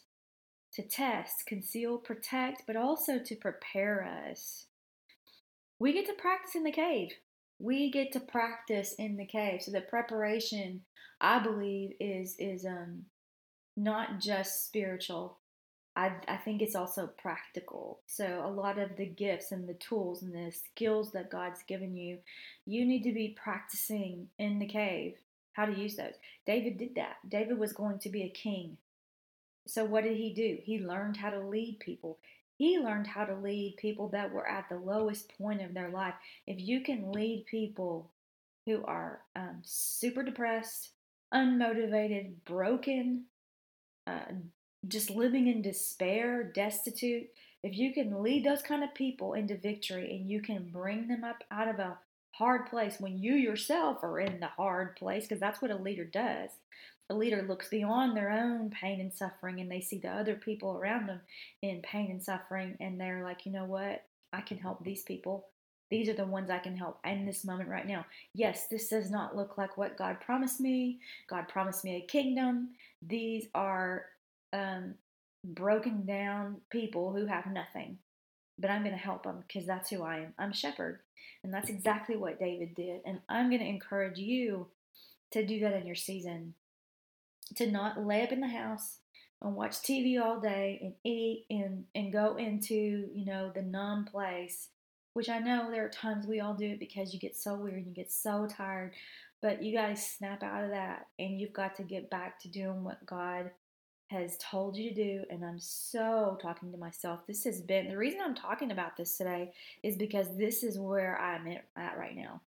to 0.74 0.82
test, 0.82 1.46
conceal, 1.46 1.98
protect, 1.98 2.64
but 2.66 2.76
also 2.76 3.20
to 3.20 3.36
prepare 3.36 4.04
us. 4.28 4.66
We 5.80 5.94
get 5.94 6.06
to 6.08 6.14
practice 6.14 6.56
in 6.56 6.64
the 6.64 6.72
cave. 6.72 7.10
We 7.60 7.92
get 7.92 8.12
to 8.14 8.20
practice 8.20 8.96
in 8.98 9.18
the 9.18 9.26
cave. 9.26 9.62
So 9.62 9.72
the 9.72 9.82
preparation, 9.82 10.82
I 11.20 11.40
believe, 11.40 11.92
is 12.00 12.36
is 12.40 12.66
um 12.66 13.06
not 13.76 14.20
just 14.20 14.66
spiritual. 14.66 15.38
I, 15.96 16.12
I 16.28 16.38
think 16.38 16.62
it's 16.62 16.76
also 16.76 17.08
practical. 17.22 18.00
So, 18.08 18.44
a 18.46 18.50
lot 18.50 18.80
of 18.80 18.96
the 18.96 19.06
gifts 19.06 19.52
and 19.52 19.68
the 19.68 19.74
tools 19.74 20.22
and 20.22 20.34
the 20.34 20.52
skills 20.52 21.12
that 21.12 21.30
God's 21.30 21.64
given 21.64 21.96
you, 21.98 22.20
you 22.66 22.86
need 22.86 23.04
to 23.04 23.14
be 23.14 23.38
practicing 23.42 24.30
in 24.40 24.60
the 24.60 24.68
cave 24.68 25.16
how 25.54 25.66
to 25.66 25.78
use 25.78 25.96
those. 25.96 26.14
David 26.46 26.78
did 26.78 26.96
that. 26.96 27.18
David 27.28 27.60
was 27.60 27.74
going 27.74 28.00
to 28.00 28.10
be 28.10 28.24
a 28.24 28.30
king. 28.30 28.78
So, 29.68 29.86
what 29.86 30.04
did 30.04 30.18
he 30.18 30.34
do? 30.34 30.58
He 30.64 30.80
learned 30.80 31.18
how 31.18 31.30
to 31.30 31.40
lead 31.40 31.80
people. 31.80 32.18
He 32.58 32.80
learned 32.80 33.08
how 33.08 33.26
to 33.26 33.36
lead 33.36 33.78
people 33.78 34.08
that 34.10 34.32
were 34.32 34.48
at 34.48 34.70
the 34.70 34.78
lowest 34.78 35.36
point 35.38 35.62
of 35.62 35.74
their 35.74 35.90
life. 35.90 36.14
If 36.48 36.60
you 36.60 36.82
can 36.82 37.12
lead 37.12 37.46
people 37.50 38.10
who 38.66 38.84
are 38.86 39.22
um, 39.36 39.58
super 39.64 40.24
depressed, 40.24 40.92
unmotivated, 41.34 42.34
broken, 42.46 43.24
uh, 44.06 44.20
just 44.88 45.10
living 45.10 45.48
in 45.48 45.62
despair, 45.62 46.44
destitute, 46.44 47.30
if 47.64 47.78
you 47.78 47.94
can 47.94 48.24
lead 48.24 48.44
those 48.44 48.62
kind 48.62 48.84
of 48.84 48.94
people 48.96 49.34
into 49.34 49.56
victory 49.56 50.16
and 50.16 50.30
you 50.30 50.42
can 50.42 50.70
bring 50.72 51.08
them 51.08 51.24
up 51.24 51.44
out 51.52 51.68
of 51.68 51.80
a 51.80 51.98
hard 52.32 52.66
place 52.66 52.96
when 53.00 53.20
you 53.20 53.34
yourself 53.34 54.04
are 54.04 54.20
in 54.20 54.40
the 54.40 54.48
hard 54.48 54.96
place, 54.96 55.24
because 55.24 55.40
that's 55.40 55.62
what 55.62 55.72
a 55.72 55.76
leader 55.76 56.06
does. 56.06 56.50
A 57.10 57.14
leader 57.14 57.44
looks 57.44 57.68
beyond 57.68 58.16
their 58.16 58.32
own 58.32 58.70
pain 58.70 59.00
and 59.02 59.14
suffering 59.14 59.60
and 59.60 59.70
they 59.70 59.82
see 59.82 60.00
the 60.00 60.10
other 60.10 60.36
people 60.36 60.78
around 60.78 61.08
them 61.08 61.20
in 61.62 61.82
pain 61.82 62.10
and 62.10 62.24
suffering, 62.24 62.78
and 62.80 63.00
they're 63.00 63.24
like, 63.24 63.46
you 63.46 63.52
know 63.52 63.66
what? 63.66 64.06
I 64.34 64.42
can 64.42 64.58
help 64.58 64.84
these 64.84 65.04
people. 65.04 65.48
These 65.92 66.08
are 66.08 66.14
the 66.14 66.26
ones 66.26 66.50
I 66.50 66.60
can 66.60 66.78
help 66.78 67.00
in 67.06 67.26
this 67.26 67.44
moment 67.44 67.70
right 67.70 67.86
now. 67.86 68.06
Yes, 68.34 68.68
this 68.68 68.88
does 68.88 69.12
not 69.12 69.36
look 69.36 69.58
like 69.58 69.78
what 69.78 69.98
God 69.98 70.22
promised 70.22 70.62
me. 70.62 71.00
God 71.30 71.50
promised 71.50 71.84
me 71.84 71.98
a 71.98 72.08
kingdom. 72.08 72.70
These 73.06 73.48
are 73.54 74.06
um, 74.54 74.96
broken 75.44 76.06
down 76.06 76.58
people 76.70 77.14
who 77.14 77.26
have 77.26 77.46
nothing. 77.48 77.98
But 78.60 78.70
I'm 78.70 78.84
going 78.84 78.96
to 78.96 79.02
help 79.02 79.24
them 79.24 79.44
because 79.48 79.66
that's 79.66 79.90
who 79.90 80.04
I 80.04 80.18
am. 80.18 80.34
I'm 80.38 80.52
a 80.52 80.56
shepherd. 80.56 81.00
And 81.44 81.54
that's 81.54 81.70
exactly 81.70 82.16
what 82.16 82.40
David 82.40 82.76
did. 82.76 83.02
And 83.06 83.20
I'm 83.28 83.50
going 83.50 83.62
to 83.62 83.68
encourage 83.68 84.20
you 84.20 84.68
to 85.32 85.46
do 85.46 85.60
that 85.62 85.74
in 85.74 85.88
your 85.88 85.96
season. 85.96 86.54
To 87.56 87.70
not 87.70 88.06
lay 88.06 88.24
up 88.24 88.32
in 88.32 88.40
the 88.40 88.48
house 88.48 89.00
and 89.42 89.56
watch 89.56 89.78
TV 89.78 90.22
all 90.22 90.40
day 90.40 90.80
and 90.82 90.94
eat 91.04 91.46
and, 91.50 91.86
and 91.96 92.14
go 92.14 92.38
into, 92.38 93.10
you 93.14 93.26
know, 93.26 93.52
the 93.54 93.62
numb 93.62 94.06
place. 94.06 94.70
Which 95.14 95.28
I 95.28 95.40
know 95.40 95.70
there 95.70 95.86
are 95.86 95.90
times 95.90 96.26
we 96.26 96.40
all 96.40 96.54
do 96.54 96.70
it 96.70 96.80
because 96.80 97.14
you 97.14 97.20
get 97.20 97.36
so 97.36 97.56
weird 97.56 97.78
and 97.78 97.88
you 97.88 97.94
get 97.94 98.12
so 98.12 98.48
tired. 98.48 98.94
But 99.42 99.64
you 99.64 99.76
to 99.78 99.96
snap 99.96 100.44
out 100.44 100.64
of 100.64 100.70
that 100.70 101.08
and 101.18 101.40
you've 101.40 101.52
got 101.52 101.76
to 101.78 101.84
get 101.84 102.10
back 102.10 102.40
to 102.42 102.48
doing 102.48 102.84
what 102.84 103.06
God 103.06 103.50
has 104.12 104.38
told 104.38 104.76
you 104.76 104.90
to 104.90 104.96
do, 104.96 105.24
and 105.30 105.44
I'm 105.44 105.60
so 105.60 106.38
talking 106.42 106.70
to 106.72 106.78
myself. 106.78 107.22
This 107.26 107.46
has 107.46 107.62
been 107.62 107.88
the 107.88 107.98
reason 107.98 108.20
I'm 108.22 108.36
talking 108.36 108.72
about 108.72 108.98
this 108.98 109.18
today 109.18 109.54
is 109.84 109.96
because 109.96 110.28
this 110.38 110.64
is 110.64 110.78
where 110.78 111.18
I'm 111.18 111.48
at 111.48 111.98
right 111.98 112.16
now. 112.16 112.42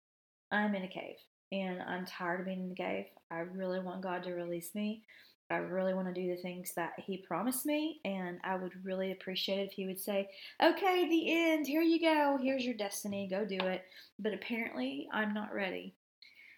I'm 0.52 0.74
in 0.74 0.82
a 0.82 0.88
cave, 0.88 1.16
and 1.52 1.80
I'm 1.80 2.04
tired 2.04 2.40
of 2.40 2.46
being 2.46 2.60
in 2.60 2.68
the 2.68 2.74
cave. 2.74 3.06
I 3.30 3.38
really 3.38 3.80
want 3.80 4.02
God 4.02 4.22
to 4.24 4.34
release 4.34 4.74
me. 4.74 5.04
I 5.50 5.56
really 5.56 5.94
want 5.94 6.06
to 6.06 6.20
do 6.20 6.28
the 6.28 6.42
things 6.42 6.72
that 6.76 6.92
He 6.98 7.16
promised 7.16 7.64
me, 7.64 8.00
and 8.04 8.38
I 8.44 8.56
would 8.56 8.84
really 8.84 9.12
appreciate 9.12 9.60
it 9.60 9.68
if 9.68 9.72
He 9.72 9.86
would 9.86 10.00
say, 10.00 10.28
Okay, 10.62 11.08
the 11.08 11.32
end, 11.32 11.66
here 11.66 11.82
you 11.82 11.98
go, 11.98 12.38
here's 12.42 12.64
your 12.64 12.74
destiny, 12.74 13.26
go 13.26 13.46
do 13.46 13.58
it. 13.58 13.84
But 14.18 14.34
apparently, 14.34 15.08
I'm 15.12 15.32
not 15.32 15.54
ready. 15.54 15.94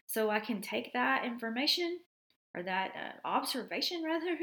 So 0.06 0.30
I 0.30 0.40
can 0.40 0.60
take 0.60 0.92
that 0.92 1.24
information 1.24 2.00
or 2.56 2.62
that 2.62 2.92
uh, 2.96 3.26
observation 3.28 4.02
rather 4.04 4.36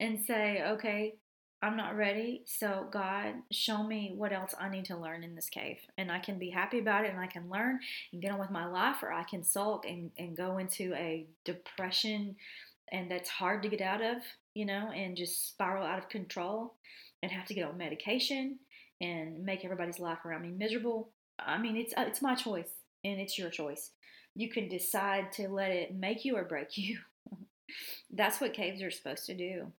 and 0.00 0.24
say 0.24 0.62
okay 0.66 1.14
i'm 1.62 1.76
not 1.76 1.96
ready 1.96 2.42
so 2.46 2.86
god 2.92 3.34
show 3.50 3.82
me 3.82 4.12
what 4.16 4.32
else 4.32 4.54
i 4.60 4.68
need 4.68 4.84
to 4.84 4.96
learn 4.96 5.24
in 5.24 5.34
this 5.34 5.48
cave 5.48 5.78
and 5.96 6.12
i 6.12 6.18
can 6.18 6.38
be 6.38 6.50
happy 6.50 6.78
about 6.78 7.04
it 7.04 7.10
and 7.10 7.20
i 7.20 7.26
can 7.26 7.48
learn 7.48 7.78
and 8.12 8.22
get 8.22 8.30
on 8.30 8.38
with 8.38 8.50
my 8.50 8.66
life 8.66 9.02
or 9.02 9.12
i 9.12 9.24
can 9.24 9.42
sulk 9.42 9.84
and, 9.86 10.10
and 10.18 10.36
go 10.36 10.58
into 10.58 10.92
a 10.94 11.26
depression 11.44 12.36
and 12.92 13.10
that's 13.10 13.30
hard 13.30 13.62
to 13.62 13.68
get 13.68 13.80
out 13.80 14.02
of 14.02 14.18
you 14.54 14.66
know 14.66 14.90
and 14.94 15.16
just 15.16 15.48
spiral 15.48 15.86
out 15.86 15.98
of 15.98 16.08
control 16.08 16.74
and 17.24 17.32
have 17.32 17.46
to 17.46 17.54
get 17.54 17.66
on 17.66 17.78
medication 17.78 18.58
and 19.00 19.42
make 19.44 19.64
everybody's 19.64 19.98
life 19.98 20.24
around 20.24 20.42
me 20.42 20.50
miserable. 20.50 21.10
I 21.38 21.58
mean 21.58 21.76
it's 21.76 21.94
uh, 21.96 22.04
it's 22.06 22.22
my 22.22 22.34
choice 22.34 22.68
and 23.02 23.20
it's 23.20 23.38
your 23.38 23.50
choice. 23.50 23.90
You 24.34 24.50
can 24.50 24.68
decide 24.68 25.32
to 25.32 25.48
let 25.48 25.70
it 25.70 25.94
make 25.94 26.24
you 26.24 26.36
or 26.36 26.44
break 26.44 26.68
you 26.76 26.98
that's 28.10 28.40
what 28.40 28.52
caves 28.52 28.82
are 28.82 28.90
supposed 28.90 29.26
to 29.26 29.34
do. 29.34 29.72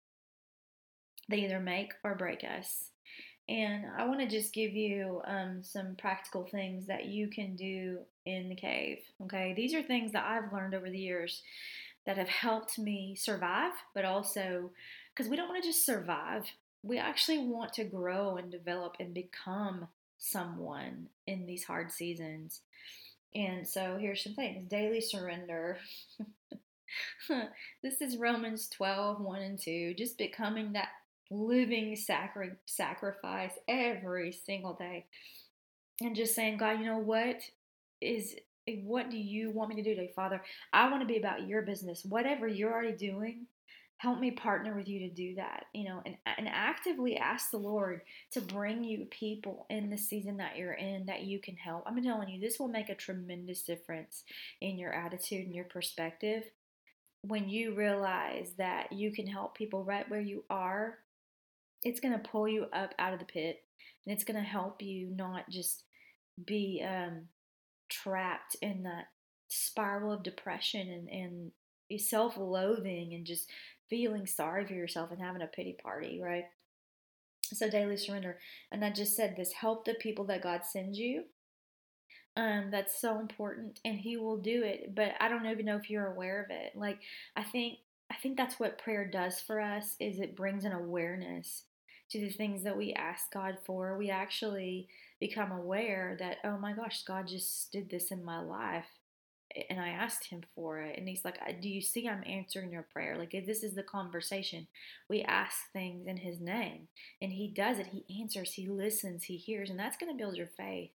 They 1.29 1.37
either 1.37 1.59
make 1.59 1.93
or 2.03 2.15
break 2.15 2.43
us. 2.43 2.91
And 3.47 3.85
I 3.95 4.05
want 4.05 4.21
to 4.21 4.27
just 4.27 4.53
give 4.53 4.73
you 4.73 5.21
um, 5.25 5.61
some 5.61 5.95
practical 5.95 6.45
things 6.45 6.87
that 6.87 7.05
you 7.05 7.27
can 7.27 7.55
do 7.55 7.99
in 8.25 8.49
the 8.49 8.55
cave. 8.55 8.99
Okay, 9.23 9.53
these 9.55 9.73
are 9.73 9.83
things 9.83 10.11
that 10.13 10.25
I've 10.25 10.51
learned 10.51 10.73
over 10.73 10.89
the 10.89 10.97
years 10.97 11.43
that 12.05 12.17
have 12.17 12.29
helped 12.29 12.79
me 12.79 13.15
survive, 13.15 13.73
but 13.93 14.05
also 14.05 14.71
because 15.13 15.29
we 15.29 15.35
don't 15.35 15.47
want 15.47 15.63
to 15.63 15.69
just 15.69 15.85
survive, 15.85 16.45
we 16.83 16.97
actually 16.97 17.39
want 17.39 17.73
to 17.73 17.83
grow 17.83 18.37
and 18.37 18.51
develop 18.51 18.97
and 18.99 19.13
become 19.13 19.87
someone 20.17 21.07
in 21.27 21.45
these 21.45 21.63
hard 21.63 21.91
seasons. 21.91 22.61
And 23.33 23.67
so 23.67 23.97
here's 23.99 24.23
some 24.23 24.33
things 24.33 24.69
daily 24.69 25.01
surrender. 25.01 25.77
this 27.83 28.01
is 28.01 28.17
Romans 28.17 28.69
12, 28.69 29.19
1 29.21 29.41
and 29.41 29.59
2. 29.59 29.93
Just 29.97 30.17
becoming 30.17 30.73
that 30.73 30.89
living 31.31 31.95
sacri- 31.95 32.51
sacrifice 32.65 33.53
every 33.67 34.31
single 34.31 34.73
day. 34.73 35.05
And 36.01 36.15
just 36.15 36.35
saying, 36.35 36.57
God, 36.57 36.79
you 36.79 36.85
know 36.85 36.99
what 36.99 37.41
is 38.01 38.35
eh, 38.67 38.77
what 38.83 39.09
do 39.09 39.17
you 39.17 39.51
want 39.51 39.69
me 39.69 39.75
to 39.75 39.83
do 39.83 39.95
today, 39.95 40.11
Father? 40.15 40.41
I 40.73 40.89
want 40.89 41.01
to 41.01 41.07
be 41.07 41.17
about 41.17 41.47
your 41.47 41.61
business. 41.61 42.03
Whatever 42.03 42.47
you're 42.47 42.73
already 42.73 42.97
doing, 42.97 43.47
help 43.97 44.19
me 44.19 44.31
partner 44.31 44.75
with 44.75 44.87
you 44.87 44.99
to 44.99 45.09
do 45.09 45.35
that 45.35 45.65
you 45.73 45.85
know 45.85 46.01
and, 46.05 46.17
and 46.37 46.49
actively 46.49 47.15
ask 47.17 47.49
the 47.51 47.57
lord 47.57 48.01
to 48.31 48.41
bring 48.41 48.83
you 48.83 49.05
people 49.05 49.65
in 49.69 49.89
the 49.89 49.97
season 49.97 50.37
that 50.37 50.57
you're 50.57 50.73
in 50.73 51.05
that 51.05 51.23
you 51.23 51.39
can 51.39 51.55
help 51.55 51.83
i'm 51.85 52.01
telling 52.03 52.29
you 52.29 52.39
this 52.39 52.59
will 52.59 52.67
make 52.67 52.89
a 52.89 52.95
tremendous 52.95 53.61
difference 53.61 54.23
in 54.61 54.77
your 54.77 54.93
attitude 54.93 55.45
and 55.45 55.55
your 55.55 55.65
perspective 55.65 56.43
when 57.27 57.49
you 57.49 57.73
realize 57.73 58.51
that 58.57 58.91
you 58.91 59.11
can 59.11 59.27
help 59.27 59.57
people 59.57 59.83
right 59.83 60.09
where 60.09 60.21
you 60.21 60.43
are, 60.49 60.99
it's 61.83 61.99
going 61.99 62.13
to 62.13 62.29
pull 62.29 62.47
you 62.47 62.65
up 62.73 62.93
out 62.99 63.13
of 63.13 63.19
the 63.19 63.25
pit 63.25 63.63
and 64.05 64.13
it's 64.13 64.23
going 64.23 64.41
to 64.41 64.47
help 64.47 64.81
you 64.81 65.09
not 65.15 65.49
just 65.49 65.83
be 66.45 66.85
um, 66.85 67.23
trapped 67.89 68.55
in 68.61 68.83
that 68.83 69.05
spiral 69.47 70.11
of 70.11 70.23
depression 70.23 70.89
and, 70.89 71.51
and 71.89 71.99
self 72.01 72.37
loathing 72.37 73.13
and 73.13 73.25
just 73.25 73.49
feeling 73.89 74.25
sorry 74.25 74.65
for 74.65 74.73
yourself 74.73 75.11
and 75.11 75.21
having 75.21 75.41
a 75.41 75.47
pity 75.47 75.77
party, 75.81 76.19
right? 76.21 76.45
So, 77.43 77.69
daily 77.69 77.97
surrender. 77.97 78.39
And 78.71 78.83
I 78.83 78.89
just 78.89 79.15
said 79.15 79.35
this 79.37 79.53
help 79.53 79.85
the 79.85 79.93
people 79.93 80.25
that 80.25 80.41
God 80.41 80.61
sends 80.65 80.97
you 80.97 81.25
um, 82.37 82.69
that's 82.69 82.99
so 82.99 83.19
important, 83.19 83.79
and 83.85 83.97
He 83.97 84.17
will 84.17 84.37
do 84.37 84.63
it. 84.63 84.93
But 84.93 85.13
I 85.19 85.29
don't 85.29 85.45
even 85.45 85.65
know 85.65 85.77
if 85.77 85.89
you're 85.89 86.11
aware 86.11 86.43
of 86.43 86.51
it. 86.51 86.73
Like 86.75 86.99
I 87.35 87.43
think 87.43 87.79
I 88.11 88.15
think 88.15 88.37
that's 88.37 88.59
what 88.59 88.77
prayer 88.77 89.05
does 89.05 89.39
for 89.39 89.61
us 89.61 89.95
is 89.99 90.19
it 90.19 90.35
brings 90.35 90.65
an 90.65 90.73
awareness 90.73 91.63
to 92.11 92.19
the 92.19 92.29
things 92.29 92.63
that 92.63 92.77
we 92.77 92.93
ask 92.93 93.31
God 93.33 93.57
for. 93.65 93.97
We 93.97 94.09
actually 94.09 94.87
become 95.19 95.51
aware 95.51 96.17
that 96.19 96.37
oh 96.43 96.57
my 96.57 96.73
gosh, 96.73 97.03
God 97.03 97.27
just 97.27 97.71
did 97.71 97.89
this 97.89 98.11
in 98.11 98.23
my 98.23 98.41
life. 98.41 98.85
And 99.69 99.79
I 99.79 99.89
asked 99.89 100.25
him 100.25 100.43
for 100.53 100.81
it. 100.81 100.99
And 100.99 101.07
he's 101.07 101.23
like, 101.23 101.39
Do 101.61 101.69
you 101.69 101.81
see 101.81 102.09
I'm 102.09 102.23
answering 102.27 102.73
your 102.73 102.85
prayer? 102.91 103.17
Like, 103.17 103.31
this 103.45 103.63
is 103.63 103.73
the 103.73 103.83
conversation. 103.83 104.67
We 105.09 105.21
ask 105.21 105.71
things 105.71 106.07
in 106.07 106.17
his 106.17 106.41
name. 106.41 106.89
And 107.21 107.31
he 107.31 107.47
does 107.47 107.79
it. 107.79 107.87
He 107.87 108.21
answers. 108.21 108.51
He 108.53 108.67
listens. 108.67 109.23
He 109.23 109.37
hears. 109.37 109.69
And 109.69 109.79
that's 109.79 109.95
going 109.95 110.11
to 110.11 110.17
build 110.17 110.35
your 110.35 110.49
faith. 110.57 110.91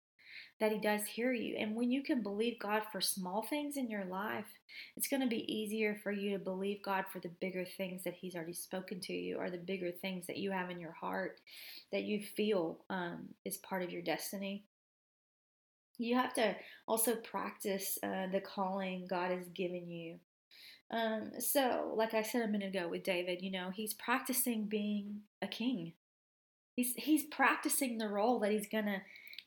That 0.60 0.72
He 0.72 0.80
does 0.80 1.06
hear 1.06 1.34
you. 1.34 1.56
And 1.58 1.76
when 1.76 1.92
you 1.92 2.04
can 2.04 2.22
believe 2.22 2.60
God 2.60 2.84
for 2.92 3.02
small 3.02 3.44
things 3.44 3.78
in 3.78 3.89
your 3.89 4.06
life, 4.06 4.46
it's 4.96 5.08
going 5.08 5.22
to 5.22 5.28
be 5.28 5.52
easier 5.54 6.00
for 6.04 6.12
you 6.12 6.38
to 6.38 6.44
believe 6.44 6.84
God 6.84 7.06
for 7.12 7.20
the 7.20 7.32
bigger 7.42 7.65
things 7.65 8.04
that 8.04 8.15
He's 8.15 8.36
already 8.36 8.54
spoken 8.54 9.00
to 9.02 9.13
you 9.13 9.38
or 9.38 9.50
the 9.50 9.58
bigger 9.58 9.92
things 9.92 10.28
that 10.28 10.38
you 10.38 10.52
have 10.52 10.70
in 10.70 10.80
your 10.80 10.94
heart 10.94 11.39
that 11.92 12.04
you 12.04 12.22
feel 12.22 12.80
um, 12.89 13.30
is 13.46 13.58
part 13.58 13.84
of 13.84 13.92
your 13.92 14.02
destiny. 14.02 14.63
You 15.98 16.15
have 16.15 16.34
to 16.36 16.56
also 16.88 17.15
practice 17.15 18.00
uh, 18.02 18.28
the 18.32 18.39
calling 18.39 19.06
God 19.10 19.32
has 19.32 19.50
given 19.50 19.89
you. 19.89 20.20
Um, 20.92 21.32
so, 21.39 21.94
like 21.96 22.13
I 22.13 22.24
said 22.24 22.42
a 22.42 22.48
minute 22.48 22.74
ago 22.76 22.88
with 22.88 23.04
David, 23.04 23.42
you 23.42 23.52
know, 23.52 23.70
he's 23.70 23.94
practicing 23.94 24.65
being 24.65 25.22
a 25.42 25.48
king. 25.48 25.94
He's 26.76 26.94
he's 26.96 27.24
practicing 27.26 27.98
the 27.98 28.08
role 28.08 28.39
that 28.39 28.52
he's 28.52 28.68
gonna 28.68 29.02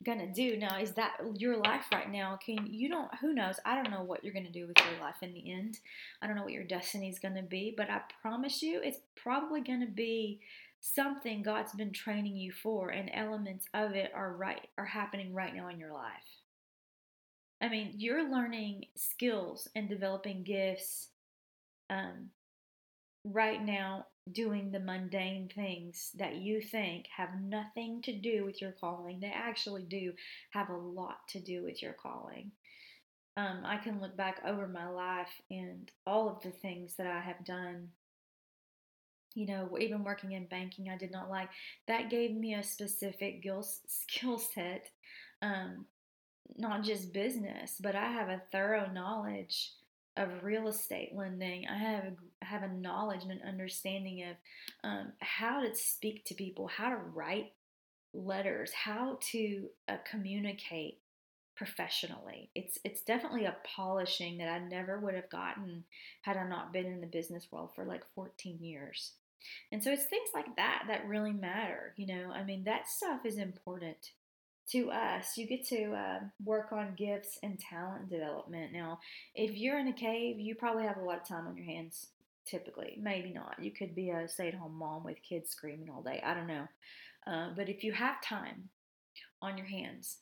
gonna 0.05 0.33
do. 0.33 0.57
Now, 0.57 0.79
is 0.79 0.93
that 0.93 1.19
your 1.37 1.57
life 1.57 1.87
right 1.93 2.11
now? 2.11 2.39
Can 2.45 2.67
you 2.67 2.89
don't 2.89 3.13
who 3.21 3.33
knows? 3.33 3.57
I 3.65 3.75
don't 3.75 3.91
know 3.91 4.03
what 4.03 4.23
you're 4.23 4.35
gonna 4.35 4.51
do 4.51 4.67
with 4.67 4.79
your 4.79 5.01
life 5.01 5.23
in 5.23 5.33
the 5.33 5.53
end. 5.53 5.79
I 6.21 6.27
don't 6.27 6.37
know 6.37 6.43
what 6.43 6.53
your 6.53 6.65
destiny 6.65 7.09
is 7.09 7.19
gonna 7.19 7.43
be, 7.43 7.75
but 7.77 7.91
I 7.91 8.01
promise 8.21 8.63
you, 8.63 8.81
it's 8.83 9.01
probably 9.17 9.61
gonna 9.61 9.87
be 9.87 10.41
something 10.81 11.43
God's 11.43 11.73
been 11.73 11.93
training 11.93 12.37
you 12.37 12.53
for, 12.53 12.91
and 12.91 13.11
elements 13.15 13.67
of 13.75 13.93
it 13.93 14.13
are 14.15 14.33
right 14.33 14.67
are 14.77 14.87
happening 14.87 15.33
right 15.35 15.55
now 15.55 15.69
in 15.69 15.79
your 15.79 15.93
life. 15.93 16.43
I 17.61 17.69
mean, 17.69 17.95
you're 17.97 18.29
learning 18.29 18.87
skills 18.97 19.69
and 19.77 19.89
developing 19.89 20.43
gifts 20.43 21.09
um, 21.91 22.31
right 23.25 23.63
now 23.63 24.07
doing 24.31 24.71
the 24.71 24.79
mundane 24.79 25.51
things 25.53 26.11
that 26.17 26.37
you 26.37 26.61
think 26.61 27.07
have 27.17 27.41
nothing 27.41 28.01
to 28.03 28.13
do 28.13 28.45
with 28.45 28.61
your 28.61 28.73
calling. 28.73 29.19
They 29.21 29.33
actually 29.35 29.83
do 29.83 30.13
have 30.51 30.69
a 30.69 30.77
lot 30.77 31.27
to 31.31 31.41
do 31.41 31.65
with 31.65 31.83
your 31.83 31.95
calling. 31.95 32.53
Um, 33.37 33.63
I 33.65 33.79
can 33.79 34.01
look 34.01 34.17
back 34.17 34.41
over 34.47 34.69
my 34.69 34.89
life 34.89 35.41
and 35.51 35.91
all 36.07 36.29
of 36.29 36.43
the 36.43 36.51
things 36.51 36.95
that 36.97 37.07
I 37.07 37.21
have 37.21 37.45
done. 37.45 37.89
You 39.35 39.47
know, 39.47 39.79
even 39.81 40.05
working 40.05 40.33
in 40.33 40.47
banking, 40.47 40.91
I 40.91 40.99
did 40.99 41.11
not 41.11 41.31
like. 41.31 41.49
That 41.89 42.11
gave 42.11 42.33
me 42.35 42.55
a 42.55 42.63
specific 42.63 43.43
skill 43.87 44.39
set, 44.39 44.91
um, 45.41 45.87
not 46.59 46.85
just 46.85 47.15
business, 47.15 47.77
but 47.81 47.97
I 47.97 48.13
have 48.13 48.29
a 48.29 48.43
thorough 48.53 48.91
knowledge 48.93 49.71
of 50.17 50.43
real 50.43 50.69
estate 50.69 51.13
lending. 51.15 51.67
I 51.67 51.79
have 51.79 52.05
a, 52.05 52.45
have 52.45 52.63
a 52.63 52.73
knowledge 52.73 53.23
and 53.23 53.33
an 53.33 53.49
understanding 53.49 54.25
of 54.25 54.37
um, 54.85 55.13
how 55.21 55.63
to 55.63 55.75
speak 55.75 56.25
to 56.27 56.35
people, 56.35 56.67
how 56.69 56.91
to 56.91 56.97
write 56.97 57.53
letters, 58.13 58.73
how 58.73 59.19
to 59.33 59.69
uh, 59.89 59.97
communicate 60.09 60.99
professionally. 61.57 62.51
It's 62.55 62.79
it's 62.85 63.03
definitely 63.03 63.45
a 63.45 63.57
polishing 63.65 64.39
that 64.39 64.49
I 64.49 64.59
never 64.59 64.99
would 64.99 65.15
have 65.15 65.31
gotten 65.31 65.85
had 66.23 66.37
I 66.37 66.49
not 66.49 66.73
been 66.73 66.87
in 66.87 67.01
the 67.01 67.07
business 67.07 67.47
world 67.51 67.71
for 67.75 67.85
like 67.85 68.03
14 68.15 68.59
years. 68.61 69.13
And 69.73 69.83
so 69.83 69.91
it's 69.91 70.05
things 70.05 70.31
like 70.35 70.57
that 70.57 70.85
that 70.89 71.07
really 71.07 71.33
matter, 71.33 71.95
you 71.97 72.07
know. 72.07 72.31
I 72.33 72.45
mean, 72.45 72.65
that 72.65 72.89
stuff 72.89 73.25
is 73.25 73.39
important 73.39 74.13
to 74.73 74.91
us, 74.91 75.37
you 75.37 75.47
get 75.47 75.67
to 75.69 75.93
uh, 75.93 76.21
work 76.45 76.73
on 76.73 76.95
gifts 76.97 77.39
and 77.43 77.59
talent 77.59 78.11
development. 78.11 78.73
Now, 78.73 78.99
if 79.35 79.57
you're 79.57 79.79
in 79.79 79.89
a 79.89 79.93
cave, 79.93 80.41
you 80.41 80.55
probably 80.55 80.85
have 80.85 80.97
a 80.97 81.05
lot 81.05 81.21
of 81.21 81.29
time 81.29 81.47
on 81.47 81.57
your 81.57 81.67
hands. 81.67 82.09
Typically, 82.45 82.99
maybe 83.01 83.33
not. 83.33 83.55
You 83.61 83.71
could 83.71 83.95
be 83.95 84.11
a 84.11 84.29
stay-at-home 84.29 84.75
mom 84.75 85.05
with 85.05 85.23
kids 85.23 85.51
screaming 85.51 85.89
all 85.91 86.03
day. 86.03 86.21
I 86.25 86.35
don't 86.35 86.49
know. 86.49 86.67
Uh, 87.25 87.51
but 87.57 87.69
if 87.69 87.85
you 87.85 87.93
have 87.93 88.21
time 88.21 88.69
on 89.41 89.57
your 89.57 89.67
hands, 89.67 90.19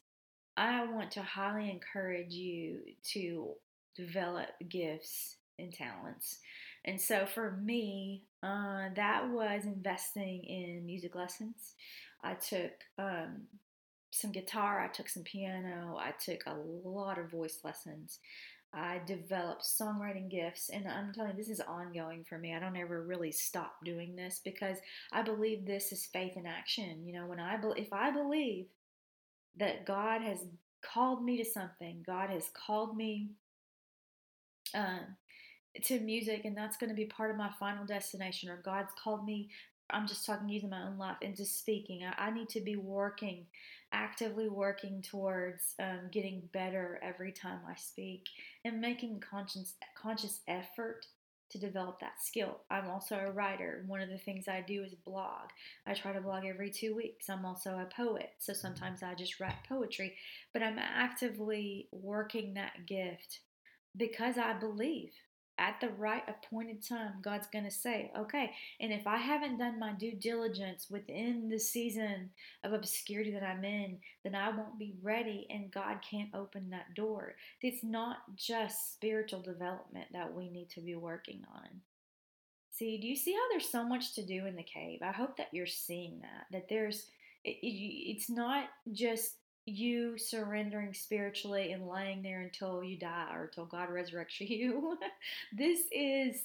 I 0.56 0.84
want 0.84 1.10
to 1.12 1.22
highly 1.22 1.70
encourage 1.70 2.32
you 2.32 2.80
to 3.12 3.54
develop 3.96 4.48
gifts 4.68 5.36
and 5.58 5.72
talents. 5.72 6.38
And 6.84 7.00
so 7.00 7.24
for 7.24 7.52
me, 7.62 8.24
uh, 8.42 8.88
that 8.96 9.28
was 9.30 9.64
investing 9.64 10.44
in 10.44 10.84
music 10.84 11.14
lessons. 11.14 11.74
I 12.22 12.34
took 12.34 12.72
um, 12.98 13.42
some 14.10 14.32
guitar, 14.32 14.80
I 14.80 14.88
took 14.88 15.08
some 15.08 15.22
piano, 15.22 15.96
I 15.98 16.12
took 16.12 16.44
a 16.46 16.56
lot 16.88 17.18
of 17.18 17.30
voice 17.30 17.60
lessons. 17.64 18.18
I 18.72 19.00
developed 19.04 19.62
songwriting 19.62 20.30
gifts, 20.30 20.70
and 20.72 20.86
I'm 20.86 21.12
telling 21.12 21.32
you, 21.32 21.36
this 21.36 21.48
is 21.48 21.60
ongoing 21.60 22.24
for 22.24 22.38
me. 22.38 22.54
I 22.54 22.60
don't 22.60 22.76
ever 22.76 23.02
really 23.02 23.32
stop 23.32 23.84
doing 23.84 24.14
this 24.14 24.40
because 24.44 24.78
I 25.12 25.22
believe 25.22 25.66
this 25.66 25.90
is 25.90 26.06
faith 26.06 26.36
in 26.36 26.46
action. 26.46 27.04
You 27.04 27.14
know, 27.14 27.26
when 27.26 27.40
I 27.40 27.56
be- 27.56 27.80
if 27.80 27.92
I 27.92 28.12
believe 28.12 28.66
that 29.56 29.86
God 29.86 30.22
has 30.22 30.44
called 30.82 31.24
me 31.24 31.36
to 31.38 31.44
something, 31.44 32.04
God 32.06 32.30
has 32.30 32.48
called 32.54 32.96
me 32.96 33.30
uh, 34.72 35.00
to 35.82 36.00
music, 36.00 36.44
and 36.44 36.56
that's 36.56 36.76
going 36.76 36.90
to 36.90 36.96
be 36.96 37.06
part 37.06 37.32
of 37.32 37.36
my 37.36 37.50
final 37.58 37.84
destination, 37.84 38.48
or 38.50 38.62
God's 38.64 38.92
called 39.02 39.24
me 39.24 39.50
I'm 39.92 40.06
just 40.06 40.26
talking 40.26 40.48
using 40.48 40.70
my 40.70 40.82
own 40.82 40.98
life 40.98 41.16
and 41.22 41.36
just 41.36 41.58
speaking. 41.58 42.02
I, 42.04 42.28
I 42.28 42.30
need 42.30 42.48
to 42.50 42.60
be 42.60 42.76
working, 42.76 43.46
actively 43.92 44.48
working 44.48 45.02
towards 45.02 45.74
um, 45.80 46.08
getting 46.10 46.42
better 46.52 47.00
every 47.02 47.32
time 47.32 47.60
I 47.68 47.74
speak 47.76 48.26
and 48.64 48.80
making 48.80 49.20
conscious 49.20 49.74
conscious 49.94 50.40
effort 50.48 51.06
to 51.50 51.58
develop 51.58 51.98
that 52.00 52.22
skill. 52.22 52.60
I'm 52.70 52.88
also 52.88 53.16
a 53.16 53.30
writer. 53.30 53.84
One 53.86 54.00
of 54.00 54.08
the 54.08 54.18
things 54.18 54.46
I 54.46 54.64
do 54.66 54.84
is 54.84 54.94
blog. 54.94 55.50
I 55.86 55.94
try 55.94 56.12
to 56.12 56.20
blog 56.20 56.44
every 56.44 56.70
two 56.70 56.94
weeks. 56.94 57.28
I'm 57.28 57.44
also 57.44 57.70
a 57.70 57.88
poet, 57.94 58.30
so 58.38 58.52
sometimes 58.52 59.02
I 59.02 59.14
just 59.14 59.40
write 59.40 59.66
poetry, 59.68 60.14
but 60.52 60.62
I'm 60.62 60.78
actively 60.78 61.88
working 61.90 62.54
that 62.54 62.86
gift 62.86 63.40
because 63.96 64.38
I 64.38 64.52
believe 64.52 65.10
at 65.60 65.80
the 65.80 65.90
right 65.90 66.22
appointed 66.26 66.82
time, 66.82 67.12
God's 67.22 67.46
going 67.52 67.66
to 67.66 67.70
say, 67.70 68.10
okay, 68.18 68.50
and 68.80 68.92
if 68.92 69.06
I 69.06 69.18
haven't 69.18 69.58
done 69.58 69.78
my 69.78 69.92
due 69.92 70.14
diligence 70.14 70.86
within 70.90 71.48
the 71.50 71.58
season 71.58 72.30
of 72.64 72.72
obscurity 72.72 73.30
that 73.32 73.42
I'm 73.42 73.64
in, 73.64 73.98
then 74.24 74.34
I 74.34 74.48
won't 74.48 74.78
be 74.78 74.94
ready 75.02 75.46
and 75.50 75.70
God 75.70 75.98
can't 76.08 76.34
open 76.34 76.70
that 76.70 76.94
door. 76.94 77.34
It's 77.60 77.84
not 77.84 78.16
just 78.34 78.94
spiritual 78.94 79.42
development 79.42 80.06
that 80.12 80.34
we 80.34 80.48
need 80.48 80.70
to 80.70 80.80
be 80.80 80.94
working 80.94 81.44
on. 81.54 81.68
See, 82.70 82.98
do 82.98 83.06
you 83.06 83.16
see 83.16 83.34
how 83.34 83.48
there's 83.50 83.68
so 83.68 83.84
much 83.84 84.14
to 84.14 84.24
do 84.24 84.46
in 84.46 84.56
the 84.56 84.62
cave? 84.62 85.00
I 85.02 85.12
hope 85.12 85.36
that 85.36 85.52
you're 85.52 85.66
seeing 85.66 86.20
that, 86.20 86.46
that 86.52 86.68
there's, 86.70 87.06
it, 87.44 87.58
it, 87.62 87.66
it's 87.66 88.30
not 88.30 88.68
just 88.92 89.34
you 89.66 90.18
surrendering 90.18 90.94
spiritually 90.94 91.72
and 91.72 91.88
laying 91.88 92.22
there 92.22 92.40
until 92.40 92.82
you 92.82 92.98
die 92.98 93.28
or 93.32 93.44
until 93.44 93.66
God 93.66 93.88
resurrects 93.90 94.40
you. 94.40 94.98
this 95.52 95.80
is 95.92 96.42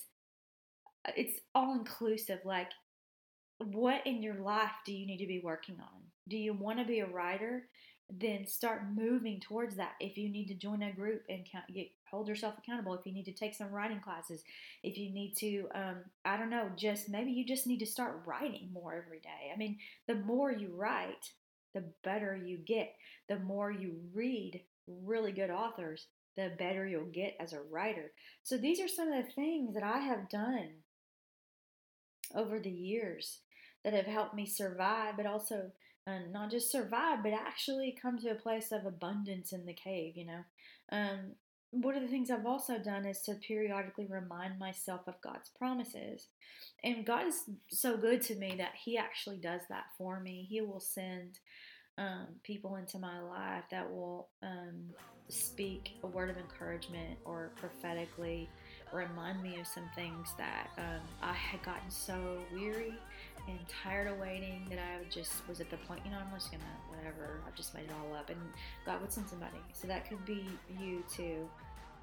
it's 1.15 1.39
all 1.53 1.73
inclusive 1.73 2.39
like 2.45 2.69
what 3.59 4.05
in 4.05 4.21
your 4.21 4.35
life 4.35 4.71
do 4.85 4.93
you 4.93 5.05
need 5.05 5.19
to 5.19 5.27
be 5.27 5.39
working 5.39 5.75
on? 5.79 6.01
Do 6.27 6.37
you 6.37 6.53
want 6.53 6.79
to 6.79 6.85
be 6.85 6.99
a 6.99 7.07
writer? 7.07 7.67
Then 8.09 8.45
start 8.45 8.83
moving 8.93 9.39
towards 9.39 9.75
that. 9.77 9.93
If 9.99 10.17
you 10.17 10.29
need 10.29 10.47
to 10.47 10.53
join 10.53 10.83
a 10.83 10.91
group 10.91 11.23
and 11.29 11.47
count, 11.49 11.65
get, 11.73 11.87
hold 12.09 12.27
yourself 12.27 12.55
accountable, 12.57 12.93
if 12.93 13.05
you 13.05 13.13
need 13.13 13.25
to 13.25 13.33
take 13.33 13.55
some 13.55 13.71
writing 13.71 13.99
classes, 13.99 14.43
if 14.83 14.97
you 14.97 15.09
need 15.11 15.35
to, 15.37 15.67
um, 15.73 15.95
I 16.23 16.37
don't 16.37 16.49
know, 16.49 16.69
just 16.75 17.09
maybe 17.09 17.31
you 17.31 17.45
just 17.45 17.65
need 17.65 17.79
to 17.79 17.85
start 17.85 18.21
writing 18.25 18.69
more 18.73 18.93
every 18.93 19.19
day. 19.19 19.51
I 19.53 19.57
mean, 19.57 19.77
the 20.07 20.15
more 20.15 20.51
you 20.51 20.69
write, 20.75 21.31
the 21.75 21.83
better 22.03 22.35
you 22.35 22.57
get. 22.57 22.95
The 23.29 23.37
more 23.37 23.71
you 23.71 23.97
read 24.13 24.61
really 24.87 25.31
good 25.31 25.51
authors, 25.51 26.07
the 26.35 26.53
better 26.57 26.87
you'll 26.87 27.05
get 27.05 27.35
as 27.39 27.53
a 27.53 27.61
writer. 27.61 28.11
So 28.41 28.57
these 28.57 28.79
are 28.79 28.87
some 28.87 29.11
of 29.11 29.23
the 29.23 29.31
things 29.31 29.75
that 29.75 29.83
I 29.83 29.99
have 29.99 30.29
done 30.29 30.69
over 32.33 32.59
the 32.59 32.71
years 32.71 33.41
that 33.83 33.93
have 33.93 34.07
helped 34.07 34.33
me 34.33 34.47
survive, 34.47 35.15
but 35.17 35.27
also 35.27 35.71
uh, 36.07 36.19
not 36.31 36.49
just 36.49 36.71
survive, 36.71 37.19
but 37.23 37.33
actually 37.33 37.97
come 38.01 38.17
to 38.19 38.29
a 38.29 38.35
place 38.35 38.71
of 38.71 38.85
abundance 38.85 39.53
in 39.53 39.65
the 39.65 39.73
cave, 39.73 40.17
you 40.17 40.25
know. 40.25 40.41
Um, 40.91 41.33
one 41.71 41.95
of 41.95 42.01
the 42.01 42.07
things 42.07 42.31
I've 42.31 42.45
also 42.45 42.77
done 42.77 43.05
is 43.05 43.21
to 43.21 43.35
periodically 43.35 44.05
remind 44.05 44.59
myself 44.59 45.01
of 45.07 45.19
God's 45.21 45.49
promises. 45.49 46.27
And 46.83 47.05
God 47.05 47.27
is 47.27 47.43
so 47.67 47.97
good 47.97 48.21
to 48.23 48.35
me 48.35 48.55
that 48.57 48.73
He 48.83 48.97
actually 48.97 49.37
does 49.37 49.61
that 49.69 49.85
for 49.97 50.19
me. 50.19 50.45
He 50.49 50.61
will 50.61 50.79
send 50.79 51.39
um, 51.97 52.27
people 52.43 52.75
into 52.75 52.99
my 52.99 53.19
life 53.21 53.63
that 53.71 53.91
will 53.91 54.27
um, 54.43 54.91
speak 55.29 55.97
a 56.03 56.07
word 56.07 56.29
of 56.29 56.37
encouragement 56.37 57.17
or 57.25 57.51
prophetically 57.55 58.49
remind 58.93 59.41
me 59.41 59.59
of 59.59 59.67
some 59.67 59.89
things 59.95 60.29
that 60.37 60.69
um, 60.77 61.01
I 61.21 61.33
had 61.33 61.61
gotten 61.63 61.89
so 61.89 62.37
weary 62.53 62.93
and 63.47 63.59
tired 63.67 64.07
of 64.07 64.19
waiting 64.19 64.65
that 64.69 64.79
I 64.79 65.03
just 65.09 65.47
was 65.47 65.61
at 65.61 65.69
the 65.69 65.77
point, 65.77 66.01
you 66.05 66.11
know, 66.11 66.17
I'm 66.17 66.33
just 66.33 66.51
gonna, 66.51 66.63
whatever, 66.89 67.41
I've 67.47 67.55
just 67.55 67.73
made 67.73 67.83
it 67.83 67.91
all 67.91 68.15
up. 68.15 68.29
And 68.29 68.39
God 68.85 69.01
would 69.01 69.11
send 69.11 69.27
somebody. 69.27 69.57
So 69.73 69.87
that 69.87 70.07
could 70.09 70.23
be 70.25 70.45
you 70.79 71.03
too. 71.13 71.47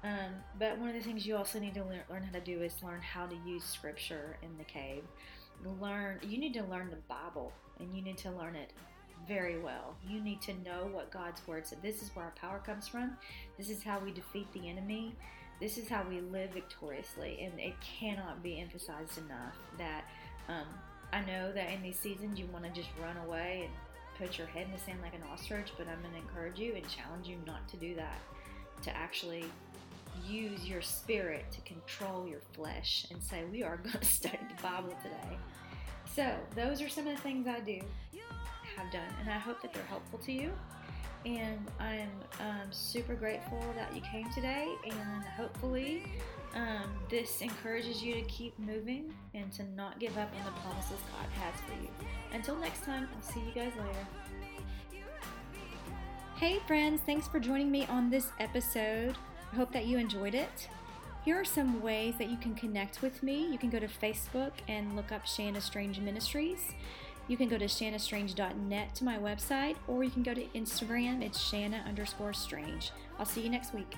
Um, 0.03 0.33
but 0.59 0.77
one 0.77 0.89
of 0.89 0.95
the 0.95 1.01
things 1.01 1.25
you 1.25 1.35
also 1.35 1.59
need 1.59 1.73
to 1.75 1.83
learn, 1.83 2.01
learn 2.09 2.23
how 2.23 2.31
to 2.33 2.41
do 2.41 2.61
is 2.61 2.75
learn 2.83 3.01
how 3.01 3.25
to 3.25 3.35
use 3.45 3.63
scripture 3.63 4.37
in 4.41 4.49
the 4.57 4.65
cave. 4.65 5.03
Learn, 5.81 6.19
you 6.21 6.37
need 6.37 6.53
to 6.55 6.63
learn 6.63 6.89
the 6.89 6.97
Bible 7.07 7.53
and 7.79 7.95
you 7.95 8.01
need 8.01 8.17
to 8.19 8.31
learn 8.31 8.55
it 8.55 8.71
very 9.27 9.59
well. 9.59 9.95
You 10.07 10.21
need 10.21 10.41
to 10.41 10.53
know 10.63 10.89
what 10.91 11.11
God's 11.11 11.45
word 11.47 11.65
said. 11.65 11.79
This 11.81 12.01
is 12.01 12.09
where 12.15 12.25
our 12.25 12.31
power 12.31 12.61
comes 12.65 12.87
from. 12.87 13.17
This 13.57 13.69
is 13.69 13.83
how 13.83 13.99
we 13.99 14.11
defeat 14.11 14.51
the 14.53 14.69
enemy. 14.69 15.15
This 15.59 15.77
is 15.77 15.87
how 15.87 16.03
we 16.09 16.21
live 16.21 16.51
victoriously. 16.51 17.39
And 17.41 17.59
it 17.59 17.73
cannot 17.81 18.43
be 18.43 18.59
emphasized 18.59 19.17
enough 19.17 19.55
that 19.77 20.03
um, 20.49 20.67
I 21.11 21.21
know 21.21 21.51
that 21.51 21.71
in 21.71 21.81
these 21.81 21.99
seasons 21.99 22.39
you 22.39 22.47
want 22.51 22.65
to 22.65 22.71
just 22.71 22.89
run 23.01 23.17
away 23.25 23.61
and 23.65 23.73
put 24.17 24.37
your 24.37 24.47
head 24.47 24.65
in 24.67 24.71
the 24.71 24.79
sand 24.79 24.99
like 25.01 25.13
an 25.13 25.23
ostrich, 25.31 25.71
but 25.77 25.87
I'm 25.87 26.01
going 26.01 26.13
to 26.13 26.19
encourage 26.19 26.59
you 26.59 26.73
and 26.75 26.87
challenge 26.87 27.27
you 27.27 27.37
not 27.45 27.67
to 27.69 27.77
do 27.77 27.95
that. 27.95 28.19
To 28.83 28.95
actually 28.95 29.45
use 30.27 30.67
your 30.67 30.81
spirit 30.81 31.45
to 31.51 31.61
control 31.61 32.27
your 32.27 32.41
flesh 32.53 33.05
and 33.11 33.21
say, 33.23 33.43
We 33.51 33.63
are 33.63 33.77
going 33.77 33.91
to 33.99 34.05
study 34.05 34.39
the 34.55 34.61
Bible 34.61 34.95
today. 35.01 35.37
So, 36.15 36.31
those 36.55 36.81
are 36.81 36.89
some 36.89 37.07
of 37.07 37.15
the 37.15 37.21
things 37.21 37.47
I 37.47 37.59
do, 37.59 37.79
have 38.75 38.91
done, 38.91 39.01
and 39.19 39.29
I 39.29 39.37
hope 39.37 39.61
that 39.61 39.73
they're 39.73 39.83
helpful 39.83 40.19
to 40.19 40.31
you. 40.31 40.51
And 41.25 41.71
I'm 41.79 42.09
um, 42.41 42.71
super 42.71 43.15
grateful 43.15 43.63
that 43.75 43.95
you 43.95 44.01
came 44.01 44.29
today, 44.33 44.67
and 44.83 45.23
hopefully, 45.37 46.03
um, 46.53 46.93
this 47.09 47.41
encourages 47.41 48.03
you 48.03 48.13
to 48.15 48.21
keep 48.23 48.57
moving 48.59 49.13
and 49.33 49.51
to 49.53 49.63
not 49.71 49.99
give 49.99 50.17
up 50.17 50.31
on 50.37 50.45
the 50.45 50.59
promises 50.61 50.97
God 51.11 51.29
has 51.41 51.59
for 51.61 51.81
you. 51.81 51.89
Until 52.33 52.57
next 52.57 52.83
time, 52.83 53.07
I'll 53.15 53.21
see 53.21 53.39
you 53.39 53.53
guys 53.53 53.71
later. 53.77 54.07
Hey, 56.35 56.59
friends, 56.67 57.01
thanks 57.05 57.27
for 57.27 57.39
joining 57.39 57.71
me 57.71 57.85
on 57.87 58.09
this 58.09 58.27
episode. 58.39 59.15
I 59.51 59.55
hope 59.55 59.71
that 59.71 59.85
you 59.85 59.97
enjoyed 59.97 60.35
it. 60.35 60.67
Here 61.23 61.39
are 61.39 61.45
some 61.45 61.81
ways 61.81 62.15
that 62.17 62.29
you 62.29 62.35
can 62.35 62.53
connect 62.53 63.01
with 63.01 63.23
me. 63.23 63.47
You 63.49 63.57
can 63.57 63.69
go 63.69 63.79
to 63.79 63.87
Facebook 63.87 64.51
and 64.67 64.93
look 64.95 65.13
up 65.13 65.25
Shanna 65.25 65.61
Strange 65.61 65.99
Ministries. 65.99 66.73
You 67.27 67.37
can 67.37 67.47
go 67.47 67.57
to 67.57 67.65
shannastrange.net 67.65 68.95
to 68.95 69.03
my 69.03 69.17
website, 69.17 69.75
or 69.87 70.03
you 70.03 70.11
can 70.11 70.23
go 70.23 70.33
to 70.33 70.45
Instagram. 70.49 71.23
It's 71.23 71.39
Shanna 71.39 71.83
underscore 71.87 72.33
strange. 72.33 72.91
I'll 73.17 73.25
see 73.25 73.41
you 73.41 73.49
next 73.49 73.73
week. 73.73 73.95